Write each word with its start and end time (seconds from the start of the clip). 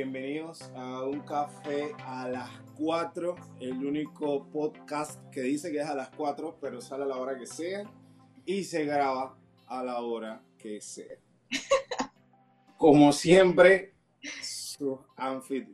bienvenidos 0.00 0.62
a 0.76 1.04
un 1.04 1.20
café 1.20 1.92
a 2.06 2.26
las 2.26 2.48
4, 2.78 3.36
el 3.60 3.84
único 3.84 4.46
podcast 4.46 5.20
que 5.30 5.42
dice 5.42 5.70
que 5.70 5.80
es 5.80 5.86
a 5.86 5.94
las 5.94 6.08
4, 6.16 6.56
pero 6.58 6.80
sale 6.80 7.04
a 7.04 7.06
la 7.06 7.18
hora 7.18 7.38
que 7.38 7.44
sea 7.44 7.84
y 8.46 8.64
se 8.64 8.86
graba 8.86 9.36
a 9.66 9.84
la 9.84 10.00
hora 10.00 10.40
que 10.56 10.80
sea. 10.80 11.18
Como 12.78 13.12
siempre, 13.12 13.92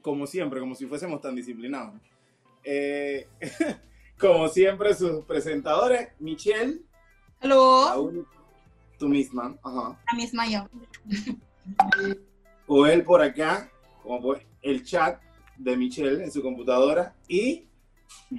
como 0.02 0.26
siempre, 0.26 0.58
como 0.58 0.74
si 0.74 0.86
fuésemos 0.86 1.20
tan 1.20 1.36
disciplinados. 1.36 1.94
Eh, 2.64 3.28
como 4.18 4.48
siempre, 4.48 4.92
sus 4.92 5.24
presentadores, 5.24 6.08
Michelle. 6.18 6.82
Hello. 7.40 8.10
Tú 8.98 9.08
misma, 9.08 9.56
ajá. 9.62 9.96
La 10.10 10.16
misma 10.16 10.48
yo. 10.48 10.68
O 12.66 12.86
él 12.86 13.04
por 13.04 13.22
acá, 13.22 13.70
como 14.06 14.22
pues 14.22 14.46
el 14.62 14.84
chat 14.84 15.20
de 15.56 15.76
Michelle 15.76 16.22
en 16.22 16.30
su 16.30 16.42
computadora. 16.42 17.14
Y 17.28 17.68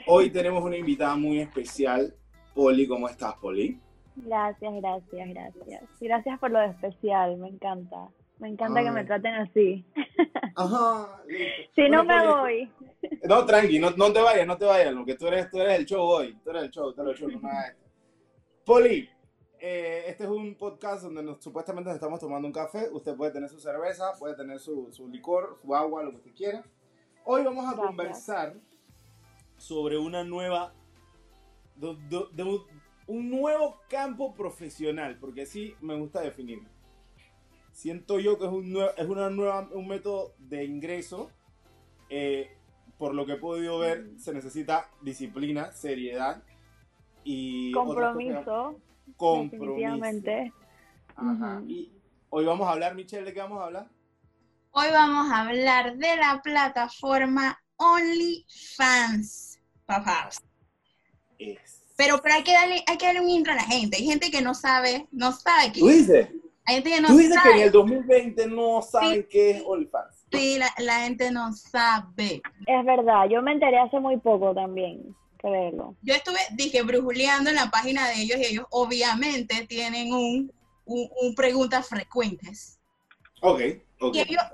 hoy 0.07 0.29
tenemos 0.31 0.63
una 0.63 0.77
invitada 0.77 1.15
muy 1.15 1.39
especial. 1.39 2.15
Poli, 2.55 2.87
¿cómo 2.87 3.07
estás, 3.07 3.35
Poli? 3.35 3.79
Gracias, 4.15 4.73
gracias, 4.75 5.29
gracias. 5.29 5.83
Gracias 5.99 6.39
por 6.39 6.51
lo 6.51 6.61
especial, 6.61 7.37
me 7.37 7.49
encanta. 7.49 8.07
Me 8.39 8.49
encanta 8.49 8.83
que 8.83 8.91
me 8.91 9.03
traten 9.03 9.33
así. 9.33 9.85
Ajá, 10.55 11.21
Si 11.75 11.89
no 11.89 12.03
me 12.03 12.27
voy. 12.27 12.71
No, 13.23 13.45
tranqui, 13.45 13.79
no, 13.79 13.91
te 14.11 14.21
vayas, 14.21 14.47
no 14.47 14.57
te 14.57 14.65
vayas, 14.65 14.93
porque 14.95 15.15
tú 15.15 15.27
eres, 15.27 15.49
tú 15.49 15.59
eres 15.59 15.79
el 15.79 15.85
show 15.85 16.01
hoy. 16.01 16.35
Tú 16.43 16.49
eres 16.51 16.63
el 16.63 16.71
show, 16.71 16.93
tú 16.93 17.01
eres 17.01 17.21
el 17.21 17.29
show, 17.31 17.41
no 17.41 17.49
Poli, 18.65 19.09
eh, 19.59 20.03
este 20.07 20.23
es 20.25 20.29
un 20.29 20.55
podcast 20.55 21.03
donde 21.03 21.23
nos, 21.23 21.43
supuestamente 21.43 21.89
nos 21.89 21.95
estamos 21.95 22.19
tomando 22.19 22.47
un 22.47 22.53
café. 22.53 22.89
Usted 22.91 23.15
puede 23.15 23.31
tener 23.31 23.49
su 23.49 23.59
cerveza, 23.59 24.13
puede 24.19 24.35
tener 24.35 24.59
su, 24.59 24.91
su 24.91 25.07
licor, 25.07 25.57
su 25.61 25.75
agua, 25.75 26.03
lo 26.03 26.11
que 26.11 26.17
usted 26.17 26.33
quiera. 26.33 26.63
Hoy 27.25 27.43
vamos 27.43 27.71
a 27.71 27.75
conversar 27.75 28.55
sobre 29.57 29.97
una 29.97 30.23
nueva. 30.23 30.73
De, 31.75 32.61
un, 33.07 33.29
nuevo 33.29 33.79
campo 33.89 34.33
profesional, 34.33 35.17
porque 35.19 35.43
así 35.43 35.75
me 35.81 35.95
gusta 35.95 36.21
definirlo. 36.21 36.69
Siento 37.71 38.19
yo 38.19 38.39
que 38.39 38.45
es 38.45 38.51
un, 38.51 38.77
es 38.97 39.07
una 39.07 39.29
nueva, 39.29 39.69
un 39.73 39.87
método 39.87 40.33
de 40.39 40.65
ingreso. 40.65 41.29
Eh, 42.09 42.51
por 42.97 43.13
lo 43.13 43.25
que 43.25 43.33
he 43.33 43.37
podido 43.37 43.77
ver, 43.79 44.09
se 44.17 44.33
necesita 44.33 44.89
disciplina, 45.01 45.71
seriedad 45.71 46.41
y 47.23 47.71
compromiso. 47.71 48.79
Compromiso. 49.15 50.03
Ajá. 51.15 51.61
Y 51.67 51.91
hoy 52.29 52.45
vamos 52.45 52.67
a 52.67 52.71
hablar, 52.71 52.95
Michelle, 52.95 53.25
¿de 53.25 53.33
qué 53.33 53.39
vamos 53.39 53.61
a 53.61 53.65
hablar? 53.65 53.87
Hoy 54.71 54.87
vamos 54.91 55.31
a 55.31 55.41
hablar 55.47 55.97
de 55.97 56.15
la 56.17 56.41
plataforma 56.43 57.59
OnlyFans, 57.77 59.59
papás. 59.85 60.43
Pero, 61.95 62.21
pero 62.21 62.35
hay 62.35 62.43
que 62.43 62.53
darle, 62.53 62.83
hay 62.85 62.97
que 62.97 63.05
darle 63.07 63.21
un 63.21 63.29
intro 63.29 63.53
a 63.53 63.55
la 63.55 63.63
gente. 63.63 63.97
Hay 63.97 64.05
gente 64.05 64.29
que 64.29 64.41
no 64.41 64.53
sabe, 64.53 65.07
no 65.11 65.31
sabe 65.31 65.71
qué. 65.71 65.79
¿Tú 65.79 65.87
dices? 65.87 66.29
Hay 66.65 66.75
gente 66.75 66.91
que 66.91 67.01
no 67.01 67.07
¿Tú 67.07 67.17
dices 67.17 67.41
que 67.41 67.49
en 67.49 67.59
el 67.61 67.71
2020 67.71 68.47
no 68.47 68.81
saben 68.81 69.25
qué 69.29 69.51
es 69.51 69.63
OnlyFans? 69.65 70.25
Sí, 70.31 70.57
la, 70.59 70.69
la 70.79 70.99
gente 71.05 71.31
no 71.31 71.53
sabe. 71.53 72.41
Es 72.67 72.85
verdad, 72.85 73.29
yo 73.29 73.41
me 73.41 73.53
enteré 73.53 73.79
hace 73.79 73.99
muy 73.99 74.17
poco 74.17 74.53
también. 74.53 75.15
Creerlo. 75.37 75.95
Yo 76.01 76.13
estuve, 76.13 76.39
dije, 76.53 76.81
brujuleando 76.81 77.49
en 77.49 77.55
la 77.55 77.69
página 77.69 78.07
de 78.07 78.21
ellos 78.21 78.37
y 78.39 78.45
ellos 78.45 78.65
obviamente 78.69 79.65
tienen 79.67 80.13
un, 80.13 80.51
un, 80.85 81.35
preguntas 81.35 81.87
frecuentes. 81.87 82.79
Ok, 83.41 83.61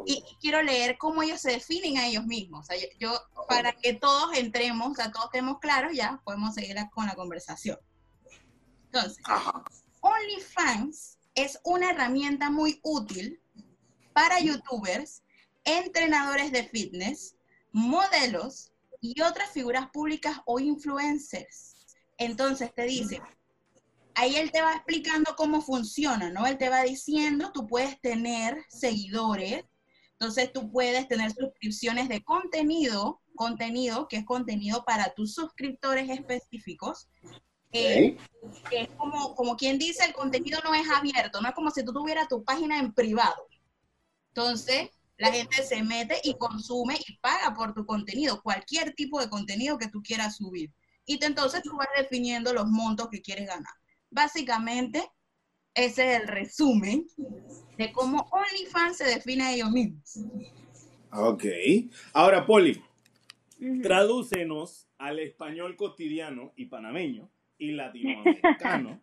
y, 0.06 0.24
quiero 0.40 0.62
leer 0.62 0.98
cómo 0.98 1.24
ellos 1.24 1.42
se 1.42 1.52
definen 1.52 1.98
a 1.98 2.08
ellos 2.08 2.26
mismos. 2.26 2.62
O 2.62 2.64
sea, 2.64 2.78
yo, 3.00 3.18
para 3.48 3.74
que 3.74 3.94
todos 3.94 4.36
entremos, 4.38 4.92
o 4.92 4.96
sea, 4.96 5.12
todos 5.12 5.26
estemos 5.26 5.60
claros, 5.60 5.94
ya 5.94 6.22
podemos 6.24 6.54
seguir 6.54 6.76
con 6.94 7.06
la 7.06 7.16
conversación. 7.16 7.78
Entonces, 8.86 9.24
OnlyFans 10.02 11.18
es 11.36 11.60
una 11.64 11.92
herramienta 11.92 12.50
muy 12.50 12.80
útil 12.84 13.42
para 14.14 14.40
youtubers, 14.40 15.24
entrenadores 15.64 16.52
de 16.52 16.64
fitness, 16.64 17.36
modelos 17.72 18.73
y 19.04 19.22
otras 19.22 19.52
figuras 19.52 19.90
públicas 19.90 20.40
o 20.46 20.60
influencers. 20.62 21.76
Entonces 22.18 22.74
te 22.74 22.84
dice, 22.84 23.22
ahí 24.16 24.38
él 24.38 24.50
te 24.50 24.62
va 24.62 24.76
explicando 24.76 25.36
cómo 25.36 25.62
funciona, 25.62 26.30
¿no? 26.30 26.48
Él 26.48 26.58
te 26.58 26.70
va 26.70 26.84
diciendo, 26.84 27.52
tú 27.54 27.68
puedes 27.68 28.00
tener 28.00 28.64
seguidores, 28.70 29.66
entonces 30.14 30.54
tú 30.54 30.72
puedes 30.72 31.06
tener 31.10 31.34
suscripciones 31.34 32.08
de 32.08 32.24
contenido, 32.24 33.20
contenido 33.36 34.08
que 34.08 34.16
es 34.16 34.26
contenido 34.26 34.86
para 34.86 35.14
tus 35.14 35.34
suscriptores 35.34 36.10
específicos. 36.10 37.10
Eh, 37.74 38.16
que 38.70 38.82
es 38.84 38.90
como, 38.96 39.36
como 39.36 39.58
quien 39.58 39.80
dice, 39.80 40.06
el 40.06 40.14
contenido 40.14 40.60
no 40.64 40.76
es 40.76 40.88
abierto, 40.90 41.42
no 41.42 41.50
es 41.50 41.56
como 41.56 41.72
si 41.72 41.84
tú 41.84 41.92
tuvieras 41.92 42.30
tu 42.30 42.44
página 42.44 42.80
en 42.80 42.94
privado. 42.94 43.48
Entonces, 44.30 44.92
la 45.18 45.32
gente 45.32 45.64
se 45.64 45.84
mete 45.84 46.16
y 46.24 46.36
consume 46.38 46.96
y 47.08 47.18
paga 47.18 47.54
por 47.54 47.74
tu 47.74 47.86
contenido, 47.86 48.42
cualquier 48.42 48.94
tipo 48.94 49.20
de 49.20 49.30
contenido 49.30 49.78
que 49.78 49.88
tú 49.88 50.02
quieras 50.02 50.38
subir. 50.38 50.72
Y 51.06 51.24
entonces 51.24 51.62
tú 51.64 51.76
vas 51.78 51.88
definiendo 51.98 52.54
los 52.54 52.66
montos 52.68 53.10
que 53.10 53.22
quieres 53.22 53.48
ganar. 53.48 53.74
Básicamente, 54.10 55.04
ese 55.76 56.14
es 56.14 56.22
el 56.22 56.28
resumen 56.28 57.06
de 57.78 57.92
cómo 57.92 58.28
OnlyFans 58.32 58.98
se 58.98 59.06
define 59.06 59.44
a 59.44 59.54
ellos 59.54 59.72
mismos. 59.72 60.20
Ok. 61.12 61.46
Ahora, 62.14 62.46
Poli, 62.46 62.82
tradúcenos 63.82 64.88
al 64.98 65.20
español 65.20 65.76
cotidiano 65.76 66.54
y 66.56 66.66
panameño 66.66 67.30
y 67.58 67.72
latinoamericano. 67.72 69.02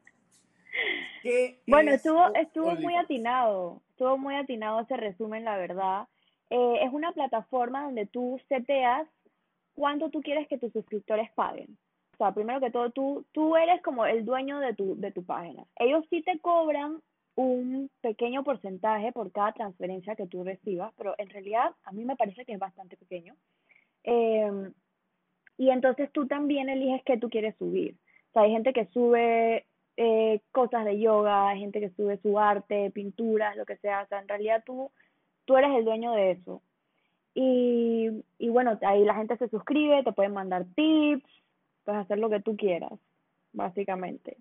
bueno, 1.66 1.92
estuvo, 1.92 2.34
estuvo 2.34 2.74
muy 2.76 2.96
atinado 2.96 3.82
estuvo 4.00 4.16
muy 4.16 4.34
atinado 4.34 4.80
ese 4.80 4.96
resumen, 4.96 5.44
la 5.44 5.58
verdad. 5.58 6.08
Eh, 6.48 6.78
es 6.82 6.90
una 6.90 7.12
plataforma 7.12 7.84
donde 7.84 8.06
tú 8.06 8.40
seteas 8.48 9.06
cuánto 9.74 10.08
tú 10.08 10.22
quieres 10.22 10.48
que 10.48 10.56
tus 10.56 10.72
suscriptores 10.72 11.30
paguen. 11.32 11.76
O 12.14 12.16
sea, 12.16 12.32
primero 12.32 12.60
que 12.60 12.70
todo, 12.70 12.88
tú, 12.90 13.26
tú 13.32 13.56
eres 13.56 13.82
como 13.82 14.06
el 14.06 14.24
dueño 14.24 14.58
de 14.58 14.72
tu, 14.72 14.98
de 14.98 15.12
tu 15.12 15.22
página. 15.22 15.64
Ellos 15.76 16.06
sí 16.08 16.22
te 16.22 16.38
cobran 16.38 17.02
un 17.34 17.90
pequeño 18.00 18.42
porcentaje 18.42 19.12
por 19.12 19.32
cada 19.32 19.52
transferencia 19.52 20.16
que 20.16 20.26
tú 20.26 20.44
recibas, 20.44 20.94
pero 20.96 21.14
en 21.18 21.28
realidad 21.28 21.72
a 21.84 21.92
mí 21.92 22.06
me 22.06 22.16
parece 22.16 22.46
que 22.46 22.54
es 22.54 22.58
bastante 22.58 22.96
pequeño. 22.96 23.34
Em, 24.02 24.72
y 25.58 25.68
entonces 25.68 26.10
tú 26.12 26.26
también 26.26 26.70
eliges 26.70 27.02
qué 27.04 27.18
tú 27.18 27.28
quieres 27.28 27.54
subir. 27.58 27.96
O 28.30 28.32
sea, 28.32 28.42
hay 28.42 28.52
gente 28.52 28.72
que 28.72 28.86
sube 28.86 29.66
eh, 30.02 30.40
cosas 30.50 30.86
de 30.86 30.98
yoga, 30.98 31.54
gente 31.56 31.78
que 31.78 31.90
sube 31.90 32.18
su 32.22 32.38
arte, 32.38 32.90
pinturas, 32.90 33.54
lo 33.54 33.66
que 33.66 33.76
sea. 33.76 34.00
O 34.00 34.06
sea, 34.06 34.22
en 34.22 34.28
realidad 34.28 34.62
tú, 34.64 34.90
tú 35.44 35.58
eres 35.58 35.76
el 35.76 35.84
dueño 35.84 36.12
de 36.12 36.30
eso. 36.30 36.62
Y, 37.34 38.08
y 38.38 38.48
bueno, 38.48 38.78
ahí 38.80 39.04
la 39.04 39.14
gente 39.14 39.36
se 39.36 39.50
suscribe, 39.50 40.02
te 40.02 40.12
pueden 40.12 40.32
mandar 40.32 40.64
tips, 40.74 41.28
puedes 41.84 42.00
hacer 42.00 42.18
lo 42.18 42.30
que 42.30 42.40
tú 42.40 42.56
quieras, 42.56 42.98
básicamente. 43.52 44.38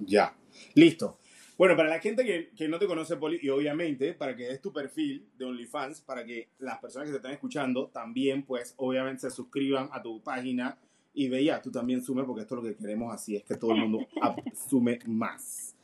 Ya, 0.00 0.34
listo. 0.74 1.16
Bueno, 1.56 1.74
para 1.74 1.88
la 1.88 1.98
gente 1.98 2.26
que, 2.26 2.50
que, 2.54 2.68
no 2.68 2.78
te 2.78 2.86
conoce, 2.86 3.16
Poli, 3.16 3.38
y 3.40 3.48
obviamente 3.48 4.12
para 4.12 4.36
que 4.36 4.48
des 4.48 4.60
tu 4.60 4.70
perfil 4.70 5.26
de 5.38 5.46
OnlyFans, 5.46 6.02
para 6.02 6.26
que 6.26 6.50
las 6.58 6.78
personas 6.78 7.06
que 7.06 7.12
te 7.12 7.16
están 7.16 7.32
escuchando 7.32 7.88
también, 7.88 8.42
pues, 8.42 8.74
obviamente 8.76 9.22
se 9.22 9.30
suscriban 9.30 9.88
a 9.92 10.02
tu 10.02 10.22
página 10.22 10.76
y 11.14 11.28
veía, 11.28 11.60
tú 11.60 11.70
también 11.70 12.02
sume 12.02 12.24
porque 12.24 12.42
esto 12.42 12.56
es 12.56 12.62
lo 12.62 12.68
que 12.68 12.76
queremos 12.76 13.12
así, 13.12 13.36
es 13.36 13.44
que 13.44 13.56
todo 13.56 13.72
el 13.72 13.80
mundo 13.80 14.06
sume 14.68 14.98
más. 15.06 15.76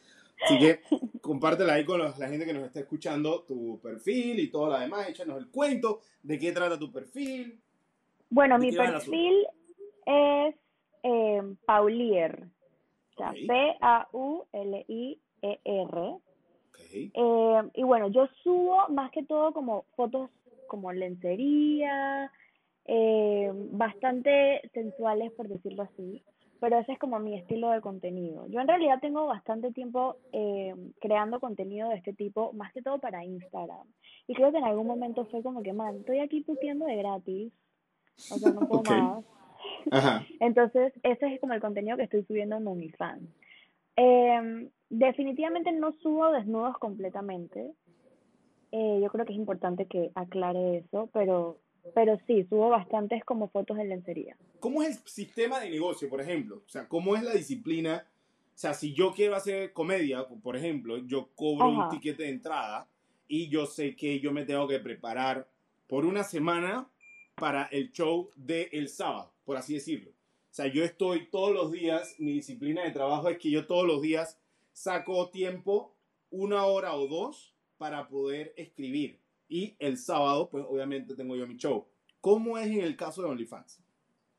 Así 0.45 0.59
que 0.59 0.81
compártela 1.21 1.75
ahí 1.75 1.85
con 1.85 2.01
la 2.01 2.13
gente 2.13 2.47
que 2.47 2.55
nos 2.55 2.65
está 2.65 2.81
escuchando 2.81 3.43
tu 3.43 3.81
perfil 3.81 4.39
y 4.39 4.51
todo 4.51 4.69
lo 4.69 4.79
demás, 4.79 5.09
échanos 5.09 5.39
el 5.39 5.49
cuento 5.49 6.01
de 6.23 6.39
qué 6.39 6.53
trata 6.53 6.79
tu 6.79 6.93
perfil. 6.93 7.59
Bueno, 8.31 8.59
mi 8.59 8.71
perfil 8.73 9.47
es 10.07 10.55
eh, 11.03 11.43
Paulier, 11.65 12.47
o 13.15 13.17
sea, 13.17 13.33
P-A-U-L-I-E-R. 13.33 13.99
Eh, 16.93 17.63
y 17.75 17.83
bueno, 17.83 18.09
yo 18.09 18.29
subo 18.43 18.89
más 18.89 19.11
que 19.11 19.25
todo 19.25 19.53
como 19.53 19.85
fotos 19.97 20.31
como 20.69 20.93
lencería, 20.93 22.31
eh, 22.89 23.53
bastante 23.73 24.63
sensuales, 24.73 25.31
por 25.33 25.47
decirlo 25.47 25.83
así, 25.83 26.25
pero 26.59 26.79
ese 26.79 26.93
es 26.93 26.99
como 26.99 27.19
mi 27.21 27.37
estilo 27.37 27.71
de 27.71 27.83
contenido. 27.83 28.47
Yo 28.49 28.61
en 28.61 28.67
realidad 28.67 28.99
tengo 29.01 29.27
bastante 29.27 29.73
tiempo 29.73 30.17
eh, 30.33 30.75
creando 31.01 31.39
contenido 31.39 31.91
de 31.91 31.97
este 31.97 32.15
tipo, 32.15 32.53
más 32.55 32.73
que 32.73 32.83
todo 32.83 32.99
para 32.99 33.25
Instagram. 33.25 33.87
Y 34.27 34.35
creo 34.35 34.51
que 34.51 34.59
en 34.59 34.65
algún 34.65 34.87
momento 34.87 35.27
fue 35.27 35.43
como 35.43 35.63
que, 35.63 35.73
man, 35.73 35.97
estoy 35.97 36.21
aquí 36.21 36.41
puteando 36.41 36.87
de 36.87 36.97
gratis, 36.97 37.53
o 38.33 38.39
sea, 38.39 38.53
no 38.53 38.61
puedo 38.69 38.83
más. 38.85 39.25
Entonces, 40.41 40.93
ese 41.03 41.35
es 41.35 41.41
como 41.41 41.53
el 41.53 41.61
contenido 41.61 41.97
que 41.97 42.05
estoy 42.05 42.25
subiendo 42.25 42.57
en 42.57 42.67
OnlyFans. 42.67 43.29
Eh, 43.97 44.71
definitivamente 44.89 45.73
no 45.73 45.93
subo 46.01 46.33
desnudos 46.33 46.79
completamente, 46.79 47.71
Eh, 48.71 49.01
yo 49.03 49.09
creo 49.09 49.25
que 49.25 49.33
es 49.33 49.39
importante 49.39 49.87
que 49.87 50.11
aclare 50.15 50.79
eso, 50.79 51.09
pero, 51.15 51.57
pero 51.95 52.19
sí, 52.27 52.45
subo 52.49 52.69
bastantes 52.69 53.25
como 53.25 53.49
fotos 53.49 53.79
en 53.79 53.89
lencería. 53.89 54.37
¿Cómo 54.61 54.83
es 54.83 54.97
el 54.97 55.09
sistema 55.09 55.61
de 55.61 55.71
negocio, 55.71 56.09
por 56.09 56.21
ejemplo? 56.21 56.63
O 56.67 56.69
sea, 56.69 56.89
¿cómo 56.89 57.17
es 57.17 57.23
la 57.23 57.33
disciplina? 57.33 58.07
O 58.07 58.59
sea, 58.59 58.75
si 58.75 58.93
yo 58.93 59.13
quiero 59.13 59.37
hacer 59.37 59.73
comedia, 59.73 60.27
por 60.43 60.57
ejemplo, 60.57 60.99
yo 60.99 61.31
cobro 61.35 61.69
un 61.69 61.89
ticket 61.91 62.17
de 62.17 62.29
entrada 62.29 62.89
y 63.29 63.49
yo 63.49 63.67
sé 63.67 63.95
que 63.95 64.19
yo 64.21 64.33
me 64.33 64.45
tengo 64.45 64.67
que 64.67 64.81
preparar 64.81 65.49
por 65.87 66.05
una 66.05 66.25
semana 66.25 66.89
para 67.37 67.65
el 67.67 67.93
show 67.93 68.31
del 68.35 68.69
el 68.73 68.89
sábado, 68.89 69.33
por 69.45 69.57
así 69.57 69.75
decirlo. 69.75 70.11
O 70.11 70.55
sea, 70.59 70.67
yo 70.67 70.83
estoy 70.85 71.27
todos 71.31 71.53
los 71.53 71.71
días, 71.71 72.17
mi 72.19 72.33
disciplina 72.33 72.83
de 72.83 72.91
trabajo 72.91 73.29
es 73.29 73.39
que 73.39 73.51
yo 73.51 73.67
todos 73.67 73.87
los 73.87 74.03
días 74.03 74.41
saco 74.73 75.31
tiempo, 75.31 75.95
una 76.31 76.65
hora 76.65 76.95
o 76.95 77.07
dos, 77.07 77.55
para 77.77 78.09
poder 78.09 78.55
escribir. 78.57 79.21
Y 79.49 79.77
el 79.79 79.97
sábado, 79.97 80.49
pues 80.51 80.65
obviamente 80.69 81.15
tengo 81.15 81.37
yo 81.37 81.47
mi 81.47 81.57
show. 81.57 81.87
¿Cómo 82.21 82.59
es 82.59 82.67
en 82.67 82.81
el 82.81 82.97
caso 82.97 83.23
de 83.23 83.29
OnlyFans? 83.29 83.83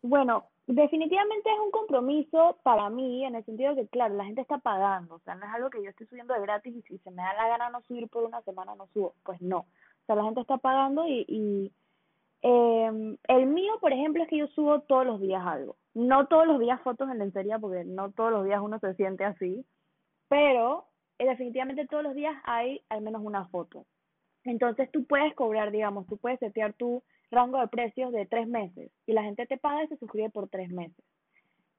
Bueno, 0.02 0.46
definitivamente 0.68 1.50
es 1.50 1.60
un 1.60 1.72
compromiso 1.72 2.58
para 2.64 2.90
mí 2.90 3.26
en 3.26 3.36
el 3.36 3.44
sentido 3.46 3.76
que, 3.76 3.88
claro, 3.88 4.16
la 4.16 4.26
gente 4.26 4.42
está 4.42 4.60
pagando. 4.60 5.16
O 5.16 5.20
sea, 5.20 5.36
no 5.36 5.46
es 5.46 5.54
algo 5.54 5.70
que 5.70 5.84
yo 5.84 5.90
estoy 5.90 6.08
subiendo 6.08 6.34
de 6.34 6.42
gratis 6.42 6.76
y 6.76 6.82
si 6.84 6.98
se 7.00 7.12
me 7.12 7.24
da 7.24 7.34
la 7.34 7.48
gana 7.48 7.70
no 7.70 7.82
subir 7.82 8.08
por 8.10 8.24
una 8.24 8.42
semana, 8.44 8.76
no 8.76 8.88
subo. 8.94 9.16
Pues 9.24 9.42
no. 9.42 9.60
O 9.60 10.06
sea, 10.06 10.16
la 10.16 10.24
gente 10.24 10.42
está 10.42 10.58
pagando 10.58 11.08
y, 11.08 11.26
y 11.28 11.72
eh, 12.42 13.18
el 13.28 13.46
mío, 13.48 13.74
por 13.82 13.92
ejemplo, 13.92 14.24
es 14.24 14.30
que 14.30 14.38
yo 14.38 14.48
subo 14.48 14.82
todos 14.82 15.06
los 15.06 15.20
días 15.20 15.46
algo. 15.46 15.76
No 15.94 16.28
todos 16.28 16.48
los 16.48 16.60
días 16.60 16.82
fotos 16.82 17.10
en 17.10 17.20
lencería, 17.20 17.60
porque 17.60 17.84
no 17.84 18.12
todos 18.12 18.32
los 18.32 18.46
días 18.46 18.62
uno 18.62 18.80
se 18.80 18.94
siente 18.96 19.26
así, 19.26 19.66
pero 20.28 20.86
eh, 21.18 21.28
definitivamente 21.28 21.88
todos 21.88 22.04
los 22.04 22.16
días 22.16 22.36
hay 22.46 22.82
al 22.90 23.02
menos 23.02 23.22
una 23.24 23.46
foto. 23.48 23.86
Entonces 24.50 24.90
tú 24.92 25.06
puedes 25.06 25.34
cobrar, 25.36 25.72
digamos, 25.72 26.08
tú 26.08 26.18
puedes 26.18 26.40
setear 26.40 26.74
tu 26.74 27.04
rango 27.30 27.60
de 27.60 27.68
precios 27.68 28.12
de 28.12 28.26
tres 28.26 28.48
meses 28.48 28.92
y 29.06 29.14
la 29.14 29.24
gente 29.24 29.46
te 29.46 29.58
paga 29.58 29.84
y 29.84 29.88
se 29.88 29.98
suscribe 29.98 30.30
por 30.32 30.50
tres 30.50 30.70
meses. 30.70 31.06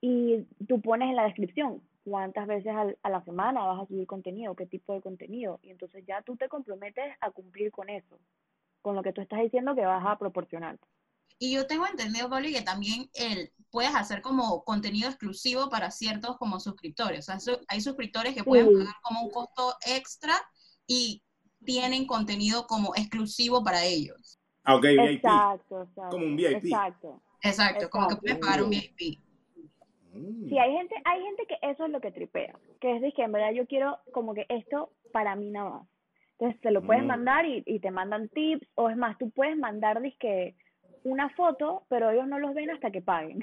Y 0.01 0.45
tú 0.69 0.81
pones 0.81 1.11
en 1.11 1.17
la 1.17 1.25
descripción 1.25 1.83
cuántas 2.05 2.47
veces 2.47 2.73
a 3.03 3.11
la 3.11 3.25
semana 3.25 3.67
vas 3.67 3.83
a 3.83 3.87
subir 3.87 4.07
contenido, 4.07 4.55
qué 4.55 4.67
tipo 4.67 4.95
de 4.95 5.01
contenido. 5.01 5.59
Y 5.63 5.71
entonces 5.71 6.05
ya 6.07 6.23
tú 6.23 6.37
te 6.37 6.49
comprometes 6.49 7.13
a 7.21 7.31
cumplir 7.31 7.73
con 7.73 7.91
eso 7.91 8.19
con 8.83 8.95
lo 8.97 9.03
que 9.03 9.13
tú 9.13 9.21
estás 9.21 9.41
diciendo 9.41 9.75
que 9.75 9.85
vas 9.85 10.05
a 10.07 10.19
proporcionar. 10.19 10.79
Y 11.39 11.55
yo 11.55 11.67
tengo 11.67 11.87
entendido, 11.87 12.31
Pablo, 12.31 12.49
que 12.53 12.63
también 12.63 13.11
el, 13.15 13.51
puedes 13.71 13.95
hacer 13.95 14.23
como 14.23 14.63
contenido 14.65 15.09
exclusivo 15.09 15.69
para 15.71 15.91
ciertos 15.91 16.37
como 16.37 16.61
suscriptores. 16.61 17.29
O 17.29 17.39
sea, 17.39 17.57
hay 17.69 17.81
suscriptores 17.81 18.35
que 18.35 18.45
pueden 18.45 18.73
pagar 18.73 18.95
como 19.03 19.23
un 19.23 19.31
costo 19.31 19.75
extra 19.87 20.35
y 20.87 21.23
tienen 21.65 22.07
contenido 22.07 22.67
como 22.67 22.95
exclusivo 22.95 23.63
para 23.63 23.85
ellos. 23.85 24.39
Ah, 24.65 24.77
ok, 24.77 24.83
VIP. 24.83 25.25
Exacto, 25.25 25.89
Como 26.11 26.27
un 26.27 26.37
VIP. 26.37 26.65
Exacto. 26.65 27.23
Exacto, 27.43 27.91
como 27.91 28.09
que 28.09 28.17
puedes 28.17 28.39
pagar 28.39 28.63
un 28.63 28.71
VIP. 28.71 29.19
Mm. 30.13 30.49
Sí, 30.49 30.59
hay 30.59 30.73
gente, 30.73 30.95
hay 31.05 31.23
gente 31.23 31.47
que 31.47 31.57
eso 31.63 31.85
es 31.85 31.91
lo 31.91 32.01
que 32.01 32.11
tripea, 32.11 32.59
que 32.81 32.97
es 32.97 33.03
de 33.03 33.13
que 33.13 33.23
en 33.23 33.33
verdad 33.33 33.53
yo 33.53 33.67
quiero 33.67 33.99
como 34.13 34.35
que 34.35 34.45
esto 34.49 34.93
para 35.13 35.37
mí 35.37 35.51
nada 35.51 35.71
más. 35.71 35.89
Entonces 36.33 36.61
te 36.61 36.71
lo 36.71 36.83
puedes 36.83 37.05
mm. 37.05 37.07
mandar 37.07 37.47
y, 37.47 37.63
y, 37.67 37.81
te 37.81 37.91
mandan 37.91 38.29
tips, 38.29 38.67
o 38.75 38.91
es 38.91 38.97
más, 38.97 39.17
tú 39.19 39.31
puedes 39.31 39.57
mandar 39.57 40.01
que 40.19 40.57
una 41.05 41.31
foto, 41.31 41.85
pero 41.89 42.11
ellos 42.11 42.27
no 42.27 42.39
los 42.39 42.55
ven 42.55 42.71
hasta 42.71 42.91
que 42.91 43.03
paguen. 43.03 43.41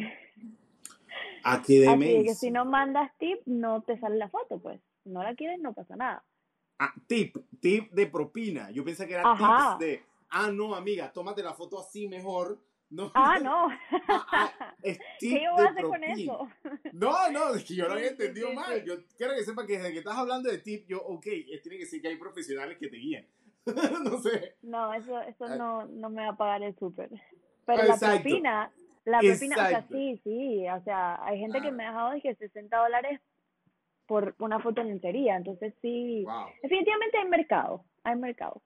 ¿A 1.44 1.62
qué 1.62 1.88
Así 1.88 2.24
que 2.24 2.34
si 2.34 2.52
no 2.52 2.66
mandas 2.66 3.12
tip, 3.18 3.40
no 3.46 3.82
te 3.82 4.00
sale 4.00 4.18
la 4.18 4.30
foto, 4.30 4.60
pues. 4.60 4.80
No 5.06 5.24
la 5.24 5.36
quieres, 5.36 5.60
no 5.60 5.74
pasa 5.74 5.96
nada. 5.96 6.24
Ah, 6.80 6.94
tip, 7.08 7.38
tip 7.60 7.92
de 7.92 8.08
propina. 8.08 8.72
Yo 8.72 8.84
pensé 8.84 9.08
que 9.08 9.14
era 9.14 9.36
tips 9.36 9.80
de, 9.80 10.04
ah, 10.30 10.52
no, 10.52 10.76
amiga, 10.76 11.12
tómate 11.12 11.42
la 11.42 11.54
foto 11.54 11.80
así 11.80 12.08
mejor 12.08 12.60
no. 12.90 13.12
Ah, 13.14 13.40
no. 13.40 13.68
Ah, 14.10 14.26
ah, 14.32 14.74
¿Qué 15.20 15.44
yo 15.44 15.54
voy 15.54 15.66
a 15.66 15.70
hacer 15.70 15.84
con 15.84 16.04
eso? 16.04 16.50
No, 16.94 17.32
no, 17.32 17.54
es 17.56 17.64
que 17.66 17.76
yo 17.76 17.88
lo 17.88 17.94
había 17.94 18.10
entendido 18.10 18.54
mal. 18.54 18.84
Yo 18.84 18.96
quiero 19.18 19.34
que 19.36 19.44
sepa 19.44 19.66
que 19.66 19.78
desde 19.78 19.92
que 19.92 20.00
estás 20.00 20.16
hablando 20.16 20.50
de 20.50 20.60
tip, 20.60 20.88
yo, 20.88 21.00
ok, 21.00 21.24
tiene 21.62 21.78
que 21.78 21.86
ser 21.86 22.02
que 22.02 22.08
hay 22.08 22.16
profesionales 22.16 22.78
que 22.78 22.88
te 22.88 22.98
guíen. 22.98 23.28
no 23.66 24.18
sé. 24.20 24.56
No, 24.62 24.94
eso, 24.94 25.20
eso 25.22 25.46
ah. 25.46 25.56
no, 25.56 25.86
no 25.86 26.10
me 26.10 26.24
va 26.24 26.30
a 26.30 26.38
pagar 26.38 26.64
el 26.64 26.76
súper. 26.78 27.10
Pero 27.66 27.84
la 27.84 27.98
propina, 27.98 28.72
la 29.04 29.20
propina, 29.20 29.56
o 29.56 29.70
sea, 29.70 29.88
sí, 29.90 30.22
sí, 30.24 30.66
o 30.70 30.82
sea, 30.84 31.22
hay 31.26 31.40
gente 31.40 31.62
que 31.62 31.72
me 31.72 31.86
ha 31.86 31.90
dejado 31.90 32.12
de 32.12 32.36
60 32.36 32.78
dólares 32.78 33.20
por 34.08 34.36
una 34.40 34.60
foto 34.60 34.82
en 34.82 34.88
lencería, 34.88 35.36
entonces 35.36 35.74
sí, 35.82 36.26
definitivamente 36.64 37.18
hay 37.18 37.28
mercado, 37.28 37.86
hay 38.04 38.16
mercado. 38.16 38.62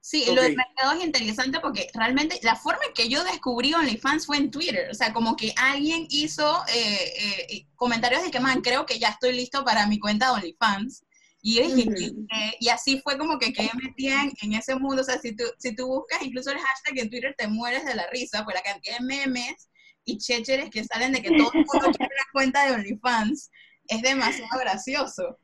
Sí, 0.00 0.24
lo 0.26 0.40
del 0.40 0.56
mercado 0.56 0.92
es 0.96 1.04
interesante 1.04 1.60
porque 1.60 1.88
realmente 1.92 2.38
la 2.42 2.56
forma 2.56 2.80
en 2.86 2.94
que 2.94 3.08
yo 3.08 3.22
descubrí 3.24 3.74
OnlyFans 3.74 4.26
fue 4.26 4.36
en 4.38 4.50
Twitter. 4.50 4.88
O 4.90 4.94
sea, 4.94 5.12
como 5.12 5.36
que 5.36 5.52
alguien 5.56 6.06
hizo 6.08 6.62
eh, 6.72 7.46
eh, 7.50 7.66
comentarios 7.74 8.22
de 8.22 8.30
que, 8.30 8.40
man, 8.40 8.62
creo 8.62 8.86
que 8.86 8.98
ya 8.98 9.08
estoy 9.08 9.32
listo 9.34 9.64
para 9.64 9.86
mi 9.86 9.98
cuenta 9.98 10.26
de 10.26 10.32
OnlyFans. 10.32 11.04
Y 11.42 11.60
dije, 11.60 12.14
y 12.58 12.68
así 12.68 13.00
fue 13.00 13.16
como 13.16 13.38
que 13.38 13.52
quedé 13.52 13.70
metida 13.74 14.22
en, 14.42 14.52
ese 14.54 14.76
mundo. 14.76 15.02
O 15.02 15.04
sea, 15.04 15.18
si 15.18 15.36
tú, 15.36 15.44
si 15.58 15.74
tú 15.74 15.86
buscas 15.86 16.22
incluso 16.22 16.50
el 16.50 16.58
hashtag 16.58 16.98
en 16.98 17.10
Twitter, 17.10 17.34
te 17.36 17.46
mueres 17.46 17.84
de 17.84 17.94
la 17.94 18.06
risa 18.10 18.44
por 18.44 18.54
la 18.54 18.62
cantidad 18.62 18.98
de 18.98 19.04
memes 19.04 19.68
y 20.04 20.18
chécheres 20.18 20.70
que 20.70 20.84
salen 20.84 21.12
de 21.12 21.22
que 21.22 21.36
todo 21.36 21.50
el 21.52 21.64
mundo 21.66 21.90
quiere 21.98 22.14
una 22.14 22.32
cuenta 22.32 22.66
de 22.66 22.72
OnlyFans. 22.72 23.50
Es 23.88 24.02
demasiado 24.02 24.60
gracioso. 24.60 25.38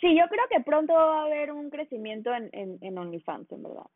Sí, 0.00 0.16
yo 0.16 0.24
creo 0.28 0.44
que 0.50 0.60
pronto 0.64 0.92
va 0.92 1.20
a 1.20 1.24
haber 1.24 1.52
un 1.52 1.70
crecimiento 1.70 2.34
en, 2.34 2.48
en, 2.52 2.78
en 2.80 2.98
OnlyFans, 2.98 3.50
en 3.52 3.62
verdad. 3.62 3.86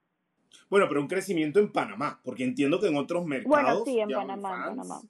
Bueno, 0.69 0.87
pero 0.89 1.01
un 1.01 1.09
crecimiento 1.09 1.59
en 1.61 1.73
Panamá, 1.73 2.21
porque 2.23 2.45
entiendo 2.45 2.81
que 2.81 2.89
en 2.89 2.97
otros 2.97 3.25
mercados. 3.27 3.49
Bueno, 3.49 3.85
sí, 3.85 4.01
en 4.01 4.11
Panamá, 4.11 4.67
Panamá. 4.69 5.03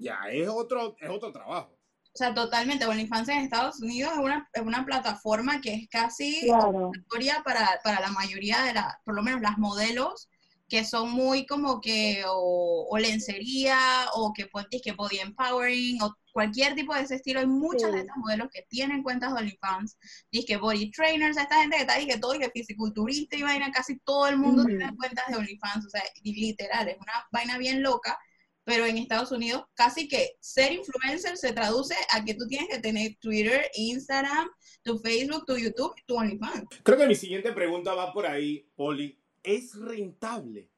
Ya, 0.00 0.18
es, 0.30 0.48
otro, 0.48 0.96
es 0.98 1.08
otro 1.08 1.30
trabajo. 1.32 1.70
O 2.14 2.16
sea, 2.16 2.32
totalmente. 2.34 2.86
OnlyFans 2.86 3.28
en 3.28 3.38
Estados 3.38 3.80
Unidos 3.80 4.12
es 4.12 4.18
una, 4.18 4.48
es 4.52 4.62
una 4.62 4.84
plataforma 4.84 5.60
que 5.60 5.74
es 5.74 5.88
casi 5.88 6.48
obligatoria 6.50 7.42
para, 7.44 7.68
para 7.82 8.00
la 8.00 8.10
mayoría 8.10 8.62
de 8.62 8.74
las, 8.74 8.96
por 9.04 9.14
lo 9.14 9.22
menos 9.22 9.40
las 9.40 9.58
modelos 9.58 10.28
que 10.74 10.84
son 10.84 11.08
muy 11.12 11.46
como 11.46 11.80
que 11.80 12.24
o, 12.26 12.98
lencería 12.98 13.78
o 14.14 14.32
que, 14.32 14.48
que 14.82 14.90
body 14.90 15.20
empowering 15.20 16.02
o 16.02 16.12
cualquier 16.32 16.74
tipo 16.74 16.92
de 16.92 17.02
ese 17.02 17.14
estilo. 17.14 17.38
Hay 17.38 17.46
muchos 17.46 17.92
de 17.92 18.00
estos 18.00 18.16
modelos 18.16 18.48
que 18.52 18.66
tienen 18.68 19.04
cuentas 19.04 19.32
de 19.32 19.38
OnlyFans, 19.38 19.96
que 20.44 20.56
body 20.56 20.90
trainers, 20.90 21.36
esta 21.36 21.60
gente 21.60 21.76
que 21.76 21.82
está 21.82 21.96
que 22.04 22.18
todo, 22.18 22.34
y 22.34 22.40
que 22.40 22.50
fisiculturista 22.50 23.36
y 23.36 23.42
vaina, 23.42 23.70
casi 23.70 24.00
todo 24.00 24.26
el 24.26 24.36
mundo 24.36 24.64
tiene 24.64 24.92
cuentas 24.96 25.24
de 25.28 25.36
OnlyFans, 25.36 25.86
o 25.86 25.90
sea, 25.90 26.02
literal, 26.24 26.88
es 26.88 26.96
una 26.96 27.24
vaina 27.30 27.56
bien 27.56 27.80
loca. 27.80 28.18
Pero 28.64 28.84
en 28.84 28.98
Estados 28.98 29.30
Unidos 29.30 29.62
casi 29.74 30.08
que 30.08 30.30
ser 30.40 30.72
influencer 30.72 31.36
se 31.36 31.52
traduce 31.52 31.94
a 32.10 32.24
que 32.24 32.34
tú 32.34 32.48
tienes 32.48 32.68
que 32.68 32.80
tener 32.80 33.14
Twitter, 33.20 33.70
Instagram, 33.74 34.48
tu 34.82 34.98
Facebook, 34.98 35.44
tu 35.46 35.56
YouTube 35.56 35.94
y 35.96 36.04
tu 36.04 36.16
OnlyFans. 36.16 36.64
Creo 36.82 36.98
que 36.98 37.06
mi 37.06 37.14
siguiente 37.14 37.52
pregunta 37.52 37.94
va 37.94 38.12
por 38.12 38.26
ahí, 38.26 38.66
Poli 38.74 39.20
¿Es 39.44 39.74
rentable 39.74 40.70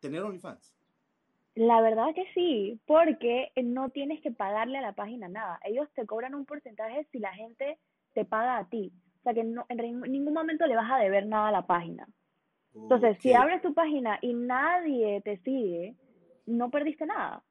tener 0.00 0.22
OnlyFans? 0.22 0.74
La 1.54 1.80
verdad 1.80 2.14
que 2.14 2.24
sí, 2.34 2.80
porque 2.86 3.50
no 3.64 3.90
tienes 3.90 4.20
que 4.20 4.30
pagarle 4.30 4.78
a 4.78 4.82
la 4.82 4.92
página 4.92 5.28
nada. 5.28 5.58
Ellos 5.64 5.88
te 5.94 6.06
cobran 6.06 6.34
un 6.34 6.46
porcentaje 6.46 7.06
si 7.10 7.18
la 7.18 7.34
gente 7.34 7.78
te 8.14 8.24
paga 8.24 8.58
a 8.58 8.68
ti. 8.68 8.92
O 9.18 9.22
sea 9.24 9.34
que 9.34 9.42
no, 9.42 9.66
en 9.68 10.00
ningún 10.02 10.34
momento 10.34 10.66
le 10.66 10.76
vas 10.76 10.90
a 10.90 10.98
deber 10.98 11.26
nada 11.26 11.48
a 11.48 11.52
la 11.52 11.66
página. 11.66 12.06
Entonces, 12.74 13.18
si 13.20 13.32
abres 13.32 13.60
tu 13.60 13.74
página 13.74 14.18
y 14.22 14.34
nadie 14.34 15.20
te 15.22 15.38
sigue, 15.38 15.96
no 16.46 16.70
perdiste 16.70 17.06
nada. 17.06 17.42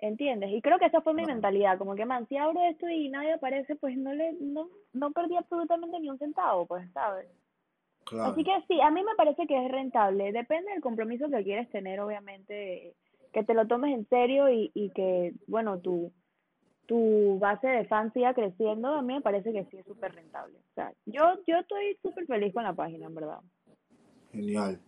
¿Entiendes? 0.00 0.50
Y 0.52 0.62
creo 0.62 0.78
que 0.78 0.86
esa 0.86 1.00
fue 1.00 1.12
mi 1.12 1.24
mentalidad, 1.24 1.76
como 1.76 1.96
que, 1.96 2.06
man, 2.06 2.26
si 2.28 2.36
abro 2.36 2.62
esto 2.62 2.88
y 2.88 3.08
nadie 3.08 3.32
aparece, 3.32 3.74
pues 3.74 3.96
no 3.98 4.14
le 4.14 4.32
no, 4.40 4.68
no 4.92 5.10
perdí 5.10 5.36
absolutamente 5.36 5.98
ni 5.98 6.08
un 6.08 6.18
centavo, 6.18 6.66
pues, 6.66 6.88
¿sabes? 6.92 7.28
Así 8.22 8.44
que 8.44 8.52
sí, 8.68 8.80
a 8.80 8.90
mí 8.90 9.02
me 9.02 9.14
parece 9.16 9.46
que 9.46 9.64
es 9.64 9.70
rentable. 9.70 10.32
Depende 10.32 10.72
del 10.72 10.80
compromiso 10.80 11.28
que 11.28 11.44
quieres 11.44 11.68
tener, 11.70 12.00
obviamente, 12.00 12.94
que 13.32 13.44
te 13.44 13.54
lo 13.54 13.66
tomes 13.66 13.94
en 13.94 14.08
serio 14.08 14.50
y, 14.50 14.70
y 14.74 14.90
que, 14.90 15.34
bueno, 15.46 15.78
tu, 15.80 16.12
tu 16.86 17.38
base 17.38 17.66
de 17.66 17.84
fans 17.84 18.12
siga 18.14 18.32
creciendo. 18.34 18.88
A 18.88 19.02
mí 19.02 19.14
me 19.14 19.20
parece 19.20 19.52
que 19.52 19.64
sí 19.66 19.76
es 19.76 19.86
súper 19.86 20.14
rentable. 20.14 20.58
O 20.58 20.74
sea, 20.74 20.92
yo, 21.06 21.22
yo 21.46 21.56
estoy 21.56 21.98
súper 22.02 22.26
feliz 22.26 22.54
con 22.54 22.64
la 22.64 22.74
página, 22.74 23.06
en 23.06 23.14
verdad. 23.14 23.40
Genial. 24.32 24.80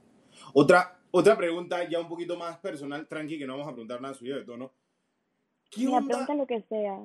Otra, 0.55 0.99
otra 1.11 1.37
pregunta 1.37 1.89
ya 1.89 2.00
un 2.00 2.09
poquito 2.09 2.39
más 2.39 2.59
personal, 2.59 3.07
tranqui, 3.07 3.39
que 3.39 3.47
no 3.47 3.55
vamos 3.55 3.69
a 3.69 3.73
preguntar 3.73 4.00
nada 4.00 4.15
suyo 4.15 4.37
de 4.37 4.45
tono. 4.45 4.73
¿Qué 5.71 5.87
onda? 5.87 6.07
pregunta 6.07 6.35
lo 6.35 6.47
que 6.47 6.62
sea. 6.62 6.99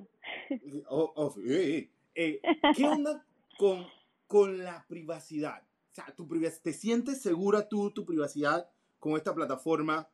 Oh, 0.90 1.14
oh, 1.16 1.36
eh, 1.46 1.90
eh, 2.16 2.42
¿Qué 2.76 2.86
onda 2.86 3.24
con, 3.58 3.86
con 4.28 4.58
la 4.64 4.86
privacidad? 4.88 5.62
O 5.96 6.02
sea, 6.04 6.14
tu 6.14 6.28
¿te 6.62 6.74
sientes 6.74 7.22
segura 7.22 7.70
tú, 7.70 7.92
tu 7.92 8.06
privacidad 8.06 8.70
con 9.00 9.14
esta 9.14 9.34
plataforma? 9.34 10.10